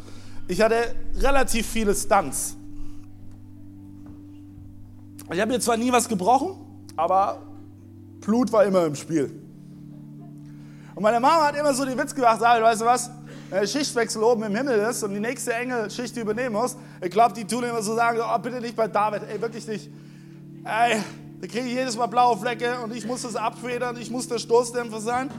Ich 0.49 0.61
hatte 0.61 0.95
relativ 1.15 1.67
viele 1.67 1.95
Stunts. 1.95 2.57
Ich 5.33 5.41
habe 5.41 5.53
mir 5.53 5.61
zwar 5.61 5.77
nie 5.77 5.93
was 5.93 6.09
gebrochen, 6.09 6.57
aber 6.97 7.41
Blut 8.21 8.53
war 8.53 8.65
immer 8.65 8.87
im 8.87 8.95
Spiel. 8.95 9.31
Und 10.95 11.03
meine 11.03 11.21
Mama 11.21 11.47
hat 11.47 11.57
immer 11.57 11.73
so 11.73 11.85
den 11.85 11.99
Witz 11.99 12.15
gemacht, 12.15 12.41
David, 12.41 12.63
weißt 12.63 12.83
du 12.83 12.85
was? 12.85 13.11
Wenn 13.49 13.61
der 13.61 13.67
Schichtwechsel 13.67 14.23
oben 14.23 14.43
im 14.45 14.55
Himmel 14.55 14.79
ist 14.81 15.03
und 15.03 15.13
die 15.13 15.21
nächste 15.21 15.55
Engelschicht 15.55 16.17
übernehmen 16.17 16.55
muss, 16.55 16.77
ich 17.01 17.11
glaube, 17.11 17.35
die 17.35 17.45
tun 17.45 17.65
immer 17.65 17.83
so 17.83 17.95
sagen, 17.95 18.19
oh, 18.23 18.39
bitte 18.39 18.61
nicht 18.61 18.77
bei 18.77 18.87
David, 18.87 19.23
ey, 19.29 19.41
wirklich 19.41 19.67
nicht. 19.67 19.91
Ey, 20.65 21.03
da 21.41 21.47
kriege 21.47 21.67
ich 21.67 21.73
jedes 21.73 21.97
Mal 21.97 22.07
blaue 22.07 22.37
Flecke 22.37 22.81
und 22.85 22.95
ich 22.95 23.07
muss 23.07 23.23
das 23.23 23.35
abfedern, 23.35 23.97
ich 23.97 24.11
muss 24.11 24.29
der 24.29 24.39
Stoßdämpfer 24.39 25.01
sein. 25.01 25.31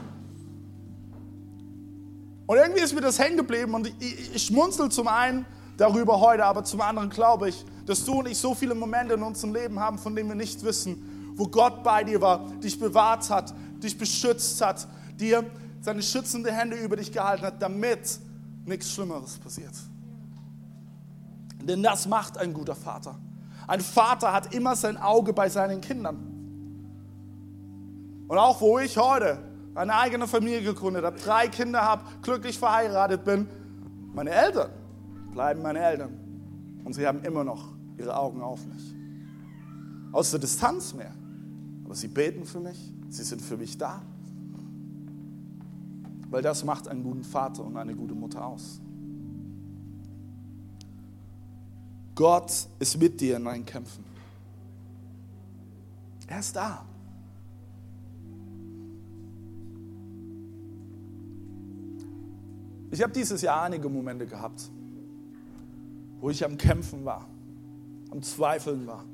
Und 2.46 2.56
irgendwie 2.56 2.82
ist 2.82 2.92
mir 2.92 3.00
das 3.00 3.18
hängen 3.18 3.36
geblieben 3.36 3.72
und 3.72 3.86
ich, 3.86 4.34
ich 4.34 4.42
schmunzel 4.42 4.90
zum 4.90 5.06
einen 5.06 5.46
darüber 5.76 6.20
heute, 6.20 6.44
aber 6.44 6.64
zum 6.64 6.80
anderen 6.80 7.08
glaube 7.08 7.48
ich, 7.48 7.64
dass 7.86 8.04
du 8.04 8.18
und 8.18 8.28
ich 8.28 8.36
so 8.36 8.54
viele 8.54 8.74
Momente 8.74 9.14
in 9.14 9.22
unserem 9.22 9.54
Leben 9.54 9.78
haben, 9.78 9.96
von 9.96 10.14
denen 10.14 10.28
wir 10.28 10.36
nicht 10.36 10.64
wissen, 10.64 11.11
wo 11.34 11.46
Gott 11.46 11.82
bei 11.82 12.04
dir 12.04 12.20
war, 12.20 12.46
dich 12.62 12.78
bewahrt 12.78 13.28
hat, 13.30 13.54
dich 13.82 13.96
beschützt 13.96 14.60
hat, 14.60 14.86
dir 15.18 15.44
seine 15.80 16.02
schützende 16.02 16.52
Hände 16.52 16.76
über 16.76 16.96
dich 16.96 17.12
gehalten 17.12 17.44
hat, 17.44 17.60
damit 17.60 18.18
nichts 18.64 18.92
Schlimmeres 18.92 19.38
passiert. 19.38 19.74
Denn 21.62 21.82
das 21.82 22.06
macht 22.06 22.38
ein 22.38 22.52
guter 22.52 22.74
Vater. 22.74 23.16
Ein 23.66 23.80
Vater 23.80 24.32
hat 24.32 24.54
immer 24.54 24.76
sein 24.76 24.96
Auge 24.96 25.32
bei 25.32 25.48
seinen 25.48 25.80
Kindern. 25.80 26.16
Und 28.28 28.38
auch 28.38 28.60
wo 28.60 28.78
ich 28.78 28.96
heute 28.96 29.38
eine 29.74 29.94
eigene 29.94 30.26
Familie 30.26 30.62
gegründet 30.62 31.04
habe, 31.04 31.18
drei 31.18 31.48
Kinder 31.48 31.82
habe, 31.82 32.04
glücklich 32.22 32.58
verheiratet 32.58 33.24
bin, 33.24 33.48
meine 34.12 34.30
Eltern 34.30 34.70
bleiben 35.32 35.62
meine 35.62 35.80
Eltern. 35.80 36.18
Und 36.84 36.94
sie 36.94 37.06
haben 37.06 37.22
immer 37.22 37.44
noch 37.44 37.68
ihre 37.96 38.16
Augen 38.16 38.42
auf 38.42 38.64
mich. 38.66 38.94
Aus 40.12 40.30
der 40.30 40.40
Distanz 40.40 40.94
mehr. 40.94 41.12
Aber 41.92 41.98
sie 41.98 42.08
beten 42.08 42.46
für 42.46 42.58
mich, 42.58 42.90
sie 43.10 43.22
sind 43.22 43.42
für 43.42 43.58
mich 43.58 43.76
da. 43.76 44.00
Weil 46.30 46.40
das 46.40 46.64
macht 46.64 46.88
einen 46.88 47.02
guten 47.02 47.22
Vater 47.22 47.62
und 47.62 47.76
eine 47.76 47.94
gute 47.94 48.14
Mutter 48.14 48.46
aus. 48.46 48.80
Gott 52.14 52.50
ist 52.78 52.98
mit 52.98 53.20
dir 53.20 53.36
in 53.36 53.44
deinen 53.44 53.66
Kämpfen. 53.66 54.02
Er 56.28 56.38
ist 56.38 56.56
da. 56.56 56.82
Ich 62.90 63.02
habe 63.02 63.12
dieses 63.12 63.42
Jahr 63.42 63.64
einige 63.64 63.90
Momente 63.90 64.26
gehabt, 64.26 64.70
wo 66.20 66.30
ich 66.30 66.42
am 66.42 66.56
Kämpfen 66.56 67.04
war, 67.04 67.28
am 68.10 68.22
Zweifeln 68.22 68.86
war, 68.86 69.04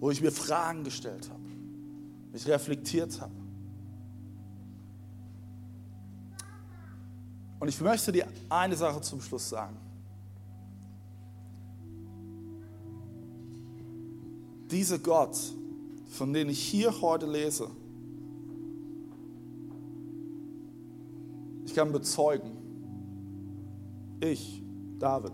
wo 0.00 0.10
ich 0.10 0.20
mir 0.20 0.32
Fragen 0.32 0.84
gestellt 0.84 1.28
habe, 1.30 1.42
mich 2.32 2.46
reflektiert 2.46 3.20
habe. 3.20 3.32
Und 7.60 7.68
ich 7.68 7.80
möchte 7.80 8.12
dir 8.12 8.26
eine 8.48 8.76
Sache 8.76 9.00
zum 9.00 9.20
Schluss 9.20 9.48
sagen. 9.48 9.76
Dieser 14.70 14.98
Gott, 14.98 15.36
von 16.10 16.32
dem 16.32 16.48
ich 16.50 16.60
hier 16.60 17.00
heute 17.00 17.26
lese, 17.26 17.68
ich 21.64 21.74
kann 21.74 21.90
bezeugen, 21.90 22.50
ich, 24.20 24.62
David, 24.98 25.32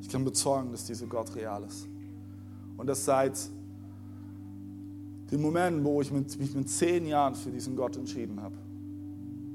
ich 0.00 0.08
kann 0.08 0.24
bezeugen, 0.24 0.72
dass 0.72 0.86
dieser 0.86 1.06
Gott 1.06 1.34
real 1.34 1.64
ist. 1.64 1.86
Und 2.76 2.86
das 2.86 3.04
seit 3.04 3.38
dem 5.34 5.42
Moment, 5.42 5.84
wo 5.84 6.00
ich 6.00 6.12
mich 6.12 6.54
mit 6.54 6.68
zehn 6.68 7.06
Jahren 7.06 7.34
für 7.34 7.50
diesen 7.50 7.74
Gott 7.74 7.96
entschieden 7.96 8.40
habe, 8.40 8.54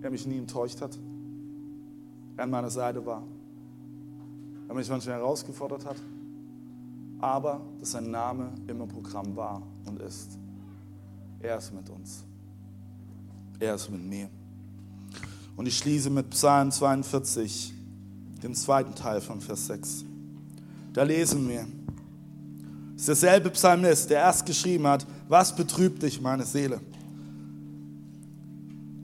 er 0.02 0.12
mich 0.12 0.26
nie 0.26 0.38
enttäuscht 0.38 0.82
hat, 0.82 0.98
er 2.36 2.44
an 2.44 2.50
meiner 2.50 2.70
Seite 2.70 3.06
war, 3.06 3.24
er 4.68 4.76
mich 4.76 4.89
manchmal 4.89 5.15
herausgefordert 5.15 5.86
hat, 5.86 5.96
aber 7.20 7.62
dass 7.80 7.92
sein 7.92 8.12
Name 8.12 8.52
immer 8.68 8.88
Programm 8.88 9.36
war 9.38 9.62
und 9.86 10.02
ist. 10.02 10.38
Er 11.39 11.58
ist 11.58 11.74
mit 11.74 11.89
uns. 11.89 12.26
Er 13.60 13.76
ist 13.76 13.89
mit 13.89 14.04
mir. 14.04 14.30
Und 15.56 15.65
ich 15.65 15.78
schließe 15.78 16.10
mit 16.10 16.30
Psalm 16.32 16.72
42, 16.72 17.74
dem 18.44 18.54
zweiten 18.54 18.96
Teil 18.96 19.22
von 19.22 19.39
Vers 19.39 19.68
6. 19.68 20.04
Da 20.92 21.04
lesen 21.04 21.48
wir, 21.48 21.65
es 22.96 23.04
ist 23.04 23.08
derselbe 23.08 23.50
Psalmist, 23.52 24.10
der 24.10 24.20
erst 24.20 24.46
geschrieben 24.46 24.86
hat, 24.86 25.08
was 25.30 25.56
betrübt 25.56 26.02
dich, 26.04 26.20
meine 26.20 26.44
Seele? 26.44 26.82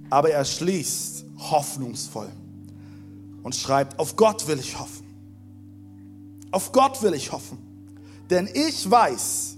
Aber 0.09 0.29
er 0.31 0.43
schließt 0.43 1.23
hoffnungsvoll 1.37 2.29
und 3.43 3.55
schreibt, 3.55 3.99
auf 3.99 4.15
Gott 4.15 4.47
will 4.47 4.59
ich 4.59 4.77
hoffen. 4.77 5.05
Auf 6.51 6.71
Gott 6.71 7.01
will 7.03 7.13
ich 7.13 7.31
hoffen. 7.31 7.59
Denn 8.29 8.49
ich 8.53 8.89
weiß, 8.89 9.57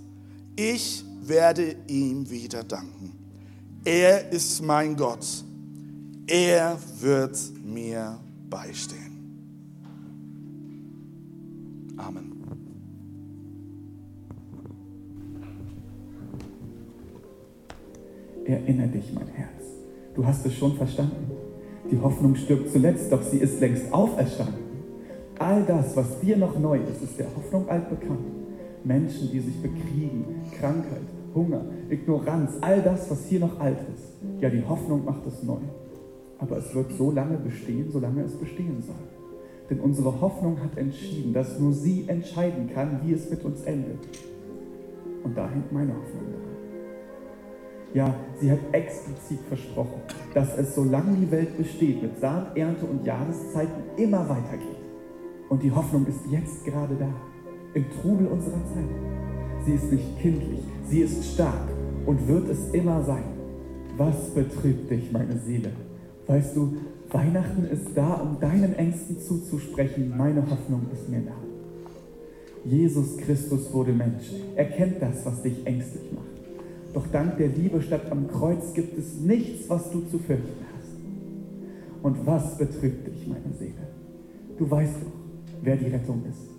ich 0.58 1.06
werde 1.22 1.76
ihm 1.88 2.30
wieder 2.30 2.64
danken. 2.64 3.14
Er 3.86 4.30
ist 4.32 4.62
mein 4.62 4.96
Gott. 4.98 5.26
Er 6.28 6.78
wird 7.00 7.38
mir 7.64 8.20
beistehen. 8.50 9.08
Amen. 11.96 12.27
Erinnere 18.48 18.88
dich, 18.88 19.14
mein 19.14 19.28
Herz. 19.28 19.76
Du 20.16 20.26
hast 20.26 20.46
es 20.46 20.54
schon 20.54 20.78
verstanden. 20.78 21.32
Die 21.92 22.00
Hoffnung 22.00 22.34
stirbt 22.36 22.72
zuletzt, 22.72 23.12
doch 23.12 23.22
sie 23.22 23.40
ist 23.40 23.60
längst 23.60 23.92
auferstanden. 23.92 24.68
All 25.38 25.64
das, 25.66 25.98
was 25.98 26.22
dir 26.22 26.38
noch 26.38 26.58
neu 26.58 26.80
ist, 26.80 27.04
ist 27.04 27.20
der 27.20 27.28
Hoffnung 27.36 27.68
altbekannt. 27.68 28.26
Menschen, 28.86 29.30
die 29.34 29.42
sich 29.42 29.62
bekriegen, 29.62 30.24
Krankheit, 30.58 31.04
Hunger, 31.36 31.66
Ignoranz, 31.90 32.54
all 32.62 32.82
das, 32.82 33.12
was 33.12 33.26
hier 33.26 33.42
noch 33.42 33.60
alt 33.60 33.80
ist. 33.94 34.42
Ja, 34.42 34.50
die 34.50 34.64
Hoffnung 34.66 35.04
macht 35.04 35.28
es 35.28 35.44
neu. 35.44 35.60
Aber 36.40 36.58
es 36.58 36.74
wird 36.74 36.94
so 36.94 37.12
lange 37.12 37.38
bestehen, 37.38 37.92
solange 37.92 38.22
es 38.22 38.34
bestehen 38.34 38.82
soll. 38.82 38.96
Denn 39.70 39.82
unsere 39.82 40.22
Hoffnung 40.22 40.64
hat 40.64 40.78
entschieden, 40.78 41.34
dass 41.34 41.60
nur 41.60 41.74
sie 41.74 42.06
entscheiden 42.08 42.70
kann, 42.74 43.02
wie 43.04 43.12
es 43.12 43.30
mit 43.30 43.44
uns 43.44 43.64
endet. 43.64 44.00
Und 45.26 45.38
da 45.38 45.50
hängt 45.50 45.74
meine 45.74 45.92
Hoffnung 45.92 46.32
dran. 46.32 46.57
Ja, 47.94 48.14
sie 48.40 48.52
hat 48.52 48.60
explizit 48.74 49.40
versprochen, 49.48 50.02
dass 50.34 50.58
es, 50.58 50.76
solange 50.76 51.16
die 51.16 51.32
Welt 51.32 51.58
besteht, 51.58 52.02
mit 52.02 52.20
Saat, 52.20 52.56
Ernte 52.58 52.86
und 52.86 53.06
Jahreszeiten 53.06 53.84
immer 53.96 54.28
weitergeht. 54.28 54.78
Und 55.50 55.64
die 55.64 55.72
Hoffnung 55.72 56.06
ist 56.06 56.20
jetzt 56.30 56.66
gerade 56.66 56.96
da, 56.96 57.10
im 57.74 57.86
Trubel 58.02 58.28
unserer 58.28 58.64
Zeit. 58.74 58.90
Sie 59.66 59.74
ist 59.74 59.92
nicht 59.92 60.20
kindlich, 60.20 60.60
sie 60.90 61.00
ist 61.00 61.34
stark 61.34 61.70
und 62.06 62.28
wird 62.28 62.50
es 62.50 62.70
immer 62.72 63.02
sein. 63.04 63.24
Was 63.98 64.30
betrübt 64.34 64.92
dich, 64.92 65.12
meine 65.12 65.38
Seele? 65.38 65.72
Weißt 66.28 66.56
du, 66.56 66.78
Weihnachten 67.10 67.66
ist 67.66 67.96
da, 67.96 68.16
um 68.16 68.40
deinen 68.40 68.76
Ängsten 68.76 69.20
zuzusprechen. 69.20 70.14
Meine 70.16 70.42
Hoffnung 70.42 70.88
ist 70.94 71.10
mir 71.10 71.22
da. 71.22 71.36
Jesus 72.66 73.18
Christus 73.18 73.72
wurde 73.74 73.94
Mensch. 73.94 74.34
Er 74.56 74.66
kennt 74.66 75.02
das, 75.02 75.26
was 75.26 75.42
dich 75.42 75.66
ängstlich 75.66 76.12
macht. 76.12 76.37
Doch 76.94 77.08
dank 77.12 77.38
der 77.38 77.50
Liebe 77.50 77.82
statt 77.82 78.12
am 78.12 78.28
Kreuz 78.28 78.74
gibt 78.74 78.98
es 78.98 79.20
nichts, 79.20 79.70
was 79.70 79.92
du 79.92 80.02
zu 80.10 80.20
fürchten 80.20 80.66
hast. 80.74 82.04
Und 82.04 82.26
was 82.26 82.58
betrübt 82.58 83.08
dich, 83.08 83.28
meine 83.28 83.54
Seele? 83.58 83.88
Du 84.58 84.70
weißt 84.70 84.96
doch, 85.04 85.12
wer 85.62 85.76
die 85.76 85.88
Rettung 85.88 86.24
ist. 86.30 86.50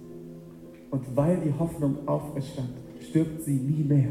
Und 0.91 1.17
weil 1.17 1.41
die 1.41 1.53
Hoffnung 1.59 2.07
auferstand, 2.07 2.71
stirbt 3.09 3.43
sie 3.43 3.55
nie 3.55 3.85
mehr. 3.85 4.09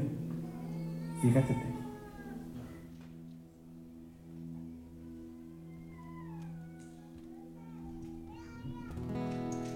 Sie 1.21 1.29
rettet 1.29 1.55
dich. 1.55 1.77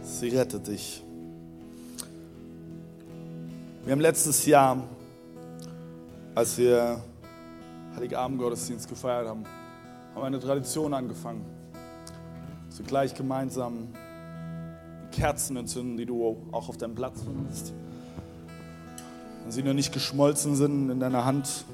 Sie 0.03 0.29
rettet 0.29 0.67
dich. 0.67 1.03
Wir 3.83 3.93
haben 3.93 4.01
letztes 4.01 4.45
Jahr, 4.45 4.87
als 6.35 6.57
wir 6.57 7.01
Heiligabend 7.95 8.39
Gottesdienst 8.39 8.87
gefeiert 8.87 9.27
haben, 9.27 9.43
haben 10.13 10.21
wir 10.21 10.25
eine 10.25 10.39
Tradition 10.39 10.93
angefangen. 10.93 11.45
Dass 12.69 12.79
wir 12.79 12.85
gleich 12.85 13.13
gemeinsam 13.13 13.89
Kerzen 15.11 15.57
entzünden, 15.57 15.97
die 15.97 16.05
du 16.05 16.37
auch 16.51 16.69
auf 16.69 16.77
deinem 16.77 16.95
Platz 16.95 17.21
findest. 17.23 17.73
Wenn 19.43 19.51
sie 19.51 19.63
noch 19.63 19.73
nicht 19.73 19.91
geschmolzen 19.91 20.55
sind 20.55 20.89
in 20.89 20.99
deiner 20.99 21.25
Hand, 21.25 21.65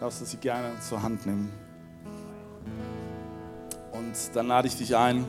darfst 0.00 0.20
du 0.20 0.26
sie 0.26 0.36
gerne 0.36 0.68
zur 0.86 1.02
Hand 1.02 1.24
nehmen. 1.24 1.50
Und 3.92 4.14
dann 4.34 4.48
lade 4.48 4.68
ich 4.68 4.76
dich 4.76 4.94
ein, 4.94 5.24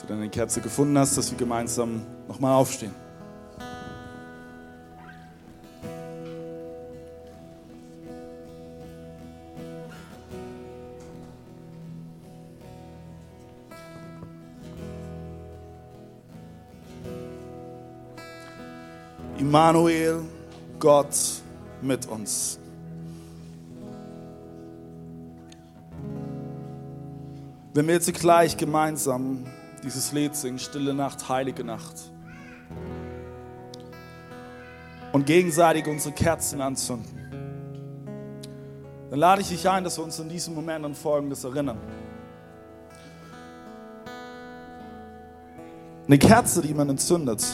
du 0.00 0.06
deine 0.06 0.30
Kerze 0.30 0.62
gefunden 0.62 0.96
hast, 0.96 1.18
dass 1.18 1.30
wir 1.30 1.36
gemeinsam 1.36 2.02
nochmal 2.26 2.54
aufstehen. 2.54 2.94
Immanuel, 19.70 20.24
Gott 20.80 21.14
mit 21.80 22.04
uns. 22.08 22.58
Wenn 27.72 27.86
wir 27.86 27.94
jetzt 27.94 28.12
gleich 28.12 28.56
gemeinsam 28.56 29.46
dieses 29.84 30.10
Lied 30.10 30.34
singen, 30.34 30.58
Stille 30.58 30.92
Nacht, 30.92 31.28
Heilige 31.28 31.62
Nacht, 31.62 32.10
und 35.12 35.26
gegenseitig 35.26 35.86
unsere 35.86 36.16
Kerzen 36.16 36.60
anzünden, 36.60 37.06
dann 39.08 39.18
lade 39.20 39.42
ich 39.42 39.50
dich 39.50 39.68
ein, 39.68 39.84
dass 39.84 39.98
wir 39.98 40.02
uns 40.02 40.18
in 40.18 40.28
diesem 40.28 40.56
Moment 40.56 40.84
an 40.84 40.96
Folgendes 40.96 41.44
erinnern. 41.44 41.78
Eine 46.08 46.18
Kerze, 46.18 46.60
die 46.60 46.74
man 46.74 46.88
entzündet, 46.88 47.46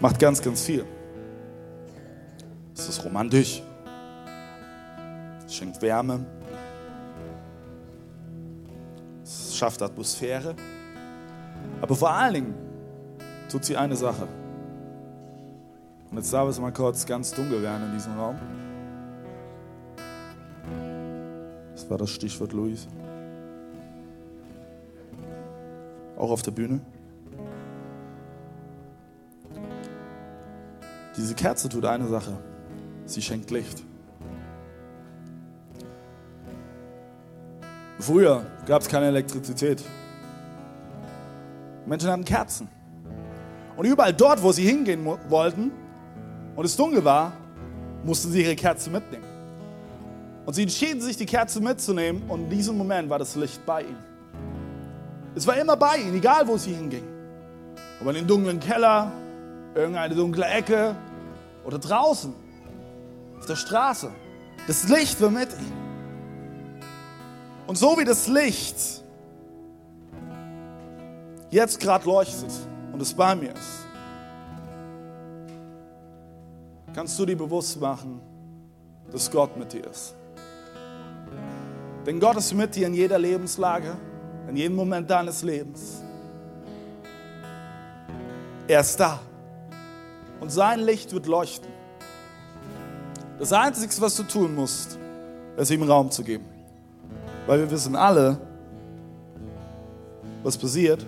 macht 0.00 0.18
ganz, 0.18 0.42
ganz 0.42 0.62
viel. 0.62 0.84
Es 2.74 2.88
ist 2.88 3.04
romantisch. 3.04 3.62
Es 5.46 5.54
schenkt 5.54 5.80
Wärme. 5.82 6.24
Es 9.22 9.56
schafft 9.56 9.82
Atmosphäre. 9.82 10.54
Aber 11.80 11.94
vor 11.94 12.10
allen 12.10 12.34
Dingen 12.34 12.54
tut 13.50 13.64
sie 13.64 13.76
eine 13.76 13.96
Sache. 13.96 14.26
Und 16.10 16.16
jetzt 16.16 16.32
darf 16.32 16.48
es 16.48 16.58
mal 16.58 16.72
kurz 16.72 17.06
ganz 17.06 17.32
dunkel 17.32 17.62
werden 17.62 17.86
in 17.86 17.92
diesem 17.92 18.18
Raum. 18.18 18.36
Das 21.72 21.88
war 21.88 21.98
das 21.98 22.10
Stichwort 22.10 22.52
Luis. 22.52 22.88
Auch 26.16 26.30
auf 26.30 26.42
der 26.42 26.50
Bühne. 26.50 26.80
Diese 31.16 31.34
Kerze 31.34 31.68
tut 31.68 31.84
eine 31.84 32.06
Sache. 32.06 32.38
Sie 33.06 33.20
schenkt 33.20 33.50
Licht. 33.50 33.82
Früher 37.98 38.46
gab 38.66 38.82
es 38.82 38.88
keine 38.88 39.06
Elektrizität. 39.06 39.82
Menschen 41.86 42.08
hatten 42.08 42.24
Kerzen. 42.24 42.68
Und 43.76 43.84
überall 43.84 44.12
dort, 44.12 44.42
wo 44.42 44.52
sie 44.52 44.64
hingehen 44.64 45.04
wollten 45.28 45.72
und 46.56 46.64
es 46.64 46.76
dunkel 46.76 47.04
war, 47.04 47.32
mussten 48.04 48.30
sie 48.30 48.42
ihre 48.42 48.56
Kerze 48.56 48.90
mitnehmen. 48.90 49.24
Und 50.46 50.54
sie 50.54 50.62
entschieden 50.62 51.00
sich, 51.00 51.16
die 51.16 51.26
Kerze 51.26 51.60
mitzunehmen 51.60 52.22
und 52.28 52.44
in 52.44 52.50
diesem 52.50 52.78
Moment 52.78 53.10
war 53.10 53.18
das 53.18 53.36
Licht 53.36 53.64
bei 53.66 53.82
ihnen. 53.82 53.98
Es 55.34 55.46
war 55.46 55.56
immer 55.56 55.76
bei 55.76 55.98
ihnen, 55.98 56.16
egal 56.16 56.46
wo 56.48 56.56
sie 56.56 56.72
hingingen. 56.72 57.08
Ob 58.00 58.08
in 58.08 58.14
den 58.14 58.26
dunklen 58.26 58.58
Keller, 58.58 59.12
irgendeine 59.74 60.14
dunkle 60.14 60.46
Ecke 60.46 60.96
oder 61.64 61.78
draußen 61.78 62.34
auf 63.38 63.46
der 63.46 63.56
Straße. 63.56 64.10
Das 64.66 64.88
Licht 64.88 65.20
war 65.20 65.30
mit. 65.30 65.48
Und 67.66 67.76
so 67.76 67.96
wie 67.98 68.04
das 68.04 68.26
Licht 68.26 69.04
jetzt 71.50 71.80
gerade 71.80 72.04
leuchtet 72.04 72.52
und 72.92 73.00
es 73.00 73.14
bei 73.14 73.34
mir 73.34 73.52
ist, 73.52 73.86
kannst 76.94 77.18
du 77.18 77.26
dir 77.26 77.36
bewusst 77.36 77.80
machen, 77.80 78.20
dass 79.10 79.30
Gott 79.30 79.56
mit 79.56 79.72
dir 79.72 79.86
ist. 79.86 80.14
Denn 82.06 82.18
Gott 82.18 82.36
ist 82.36 82.52
mit 82.54 82.74
dir 82.74 82.86
in 82.86 82.94
jeder 82.94 83.18
Lebenslage, 83.18 83.96
in 84.48 84.56
jedem 84.56 84.76
Moment 84.76 85.08
deines 85.08 85.42
Lebens. 85.42 86.02
Er 88.66 88.80
ist 88.80 88.98
da. 88.98 89.20
Und 90.40 90.50
sein 90.50 90.80
Licht 90.80 91.12
wird 91.12 91.26
leuchten. 91.26 91.68
Das 93.38 93.52
Einzige, 93.52 94.00
was 94.00 94.16
du 94.16 94.22
tun 94.22 94.54
musst, 94.54 94.98
ist 95.56 95.70
ihm 95.70 95.82
Raum 95.82 96.10
zu 96.10 96.24
geben. 96.24 96.44
Weil 97.46 97.60
wir 97.60 97.70
wissen 97.70 97.96
alle, 97.96 98.38
was 100.42 100.56
passiert. 100.56 101.04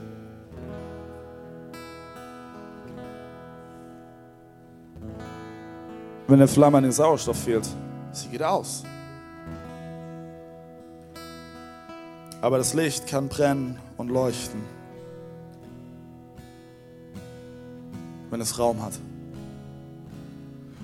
Wenn 6.27 6.39
der 6.39 6.49
Flamme 6.49 6.79
an 6.79 6.85
den 6.85 6.93
Sauerstoff 6.93 7.37
fehlt, 7.37 7.69
sie 8.13 8.29
geht 8.29 8.43
aus. 8.43 8.85
Aber 12.41 12.59
das 12.59 12.75
Licht 12.75 13.07
kann 13.07 13.29
brennen 13.29 13.79
und 13.99 14.09
leuchten, 14.09 14.63
wenn 18.31 18.41
es 18.41 18.59
Raum 18.59 18.83
hat. 18.83 18.95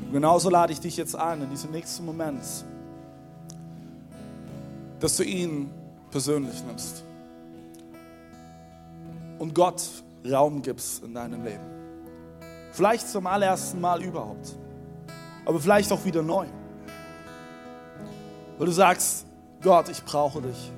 Und 0.08 0.14
genauso 0.14 0.48
lade 0.48 0.72
ich 0.72 0.80
dich 0.80 0.96
jetzt 0.96 1.14
ein 1.14 1.42
in 1.42 1.50
diesem 1.50 1.70
nächsten 1.70 2.06
Moment, 2.06 2.42
dass 5.00 5.18
du 5.18 5.22
ihn 5.22 5.70
persönlich 6.10 6.64
nimmst 6.64 7.04
und 9.38 9.54
Gott 9.54 9.82
Raum 10.24 10.62
gibst 10.62 11.04
in 11.04 11.12
deinem 11.12 11.44
Leben. 11.44 11.62
Vielleicht 12.72 13.06
zum 13.06 13.26
allerersten 13.26 13.82
Mal 13.82 14.02
überhaupt, 14.02 14.56
aber 15.44 15.60
vielleicht 15.60 15.92
auch 15.92 16.02
wieder 16.06 16.22
neu. 16.22 16.46
Weil 18.56 18.66
du 18.66 18.72
sagst, 18.72 19.26
Gott, 19.60 19.90
ich 19.90 20.02
brauche 20.06 20.40
dich, 20.40 20.72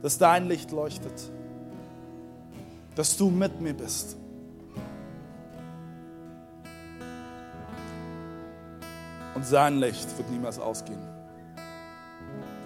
dass 0.00 0.16
dein 0.16 0.48
Licht 0.48 0.70
leuchtet. 0.70 1.30
dass 2.94 3.18
du 3.18 3.28
mit 3.28 3.60
mir 3.60 3.74
bist. 3.74 4.16
Und 9.36 9.44
sein 9.44 9.80
Licht 9.80 10.16
wird 10.16 10.30
niemals 10.30 10.58
ausgehen. 10.58 10.98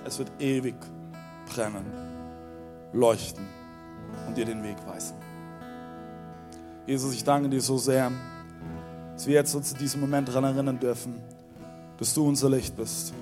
Es 0.07 0.21
wird 0.21 0.31
ewig 0.39 0.77
brennen, 1.53 1.85
leuchten 2.93 3.45
und 4.29 4.37
dir 4.37 4.45
den 4.45 4.63
Weg 4.63 4.77
weisen. 4.87 5.17
Jesus, 6.87 7.13
ich 7.13 7.25
danke 7.25 7.49
dir 7.49 7.61
so 7.61 7.77
sehr, 7.77 8.13
dass 9.15 9.27
wir 9.27 9.35
jetzt 9.35 9.53
uns 9.57 9.73
in 9.73 9.79
diesem 9.79 10.01
Moment 10.01 10.29
daran 10.29 10.45
erinnern 10.45 10.79
dürfen, 10.79 11.21
dass 11.99 12.15
du 12.15 12.25
unser 12.29 12.49
Licht 12.49 12.77
bist 12.77 13.13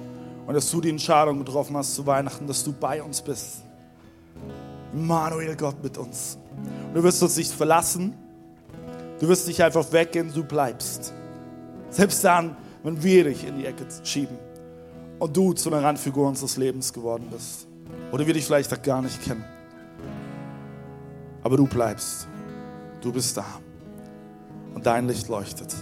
und 0.47 0.53
dass 0.53 0.71
du 0.71 0.83
die 0.83 0.91
Entscheidung 0.91 1.39
getroffen 1.39 1.75
hast 1.75 1.95
zu 1.95 2.07
Weihnachten, 2.07 2.47
dass 2.47 2.63
du 2.63 2.75
bei 2.75 3.03
uns 3.03 3.23
bist. 3.23 3.63
Immanuel, 4.93 5.57
Gott 5.57 5.83
mit 5.83 5.97
uns. 5.97 6.37
Du 6.93 7.03
wirst 7.03 7.23
uns 7.23 7.39
nicht 7.39 7.53
verlassen, 7.53 8.15
du 9.19 9.27
wirst 9.27 9.49
nicht 9.49 9.63
einfach 9.63 9.91
weggehen, 9.91 10.31
du 10.35 10.45
bleibst. 10.45 11.15
Selbst 11.89 12.23
dann, 12.23 12.55
wenn 12.83 13.03
wir 13.03 13.25
dich 13.25 13.47
in 13.47 13.59
die 13.59 13.67
Ecke 13.67 13.87
schieben 14.05 14.39
und 15.19 15.37
du 15.37 15.53
zu 15.53 15.73
einer 15.73 15.83
Randfigur 15.83 16.29
unseres 16.29 16.57
Lebens 16.57 16.93
geworden 16.93 17.29
bist. 17.31 17.67
Oder 18.13 18.27
wir 18.27 18.35
dich 18.35 18.45
vielleicht 18.45 18.73
auch 18.73 18.83
gar 18.83 19.03
nicht 19.03 19.23
kennen. 19.23 19.45
Aber 21.43 21.57
du 21.57 21.67
bleibst. 21.67 22.27
Du 23.01 23.13
bist 23.13 23.37
da. 23.37 23.45
Und 24.75 24.87
dein 24.87 25.09
Licht 25.09 25.29
leuchtet, 25.29 25.75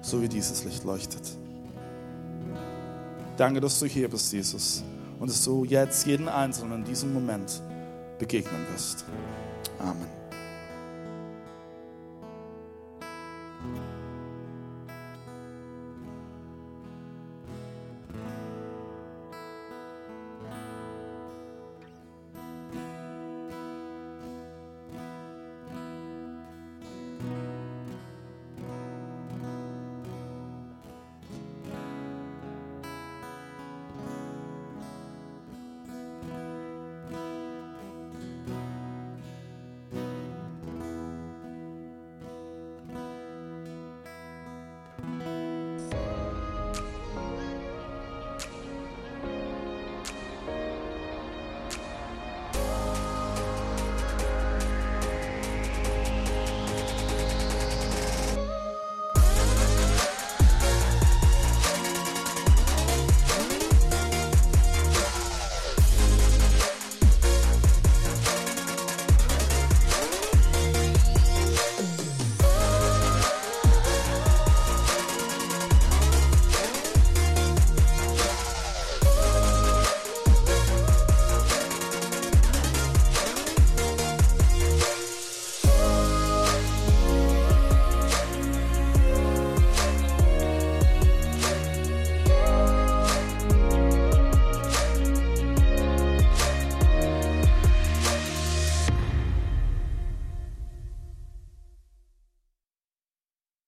so 0.00 0.20
wie 0.20 0.28
dieses 0.28 0.64
Licht 0.64 0.84
leuchtet. 0.84 1.22
Danke, 3.36 3.60
dass 3.60 3.78
du 3.80 3.86
hier 3.86 4.08
bist, 4.08 4.32
Jesus. 4.32 4.84
Und 5.18 5.30
dass 5.30 5.44
du 5.44 5.64
jetzt 5.64 6.06
jeden 6.06 6.28
Einzelnen 6.28 6.80
in 6.80 6.84
diesem 6.84 7.12
Moment 7.12 7.62
begegnen 8.18 8.66
wirst. 8.72 9.04
Amen. 9.78 10.21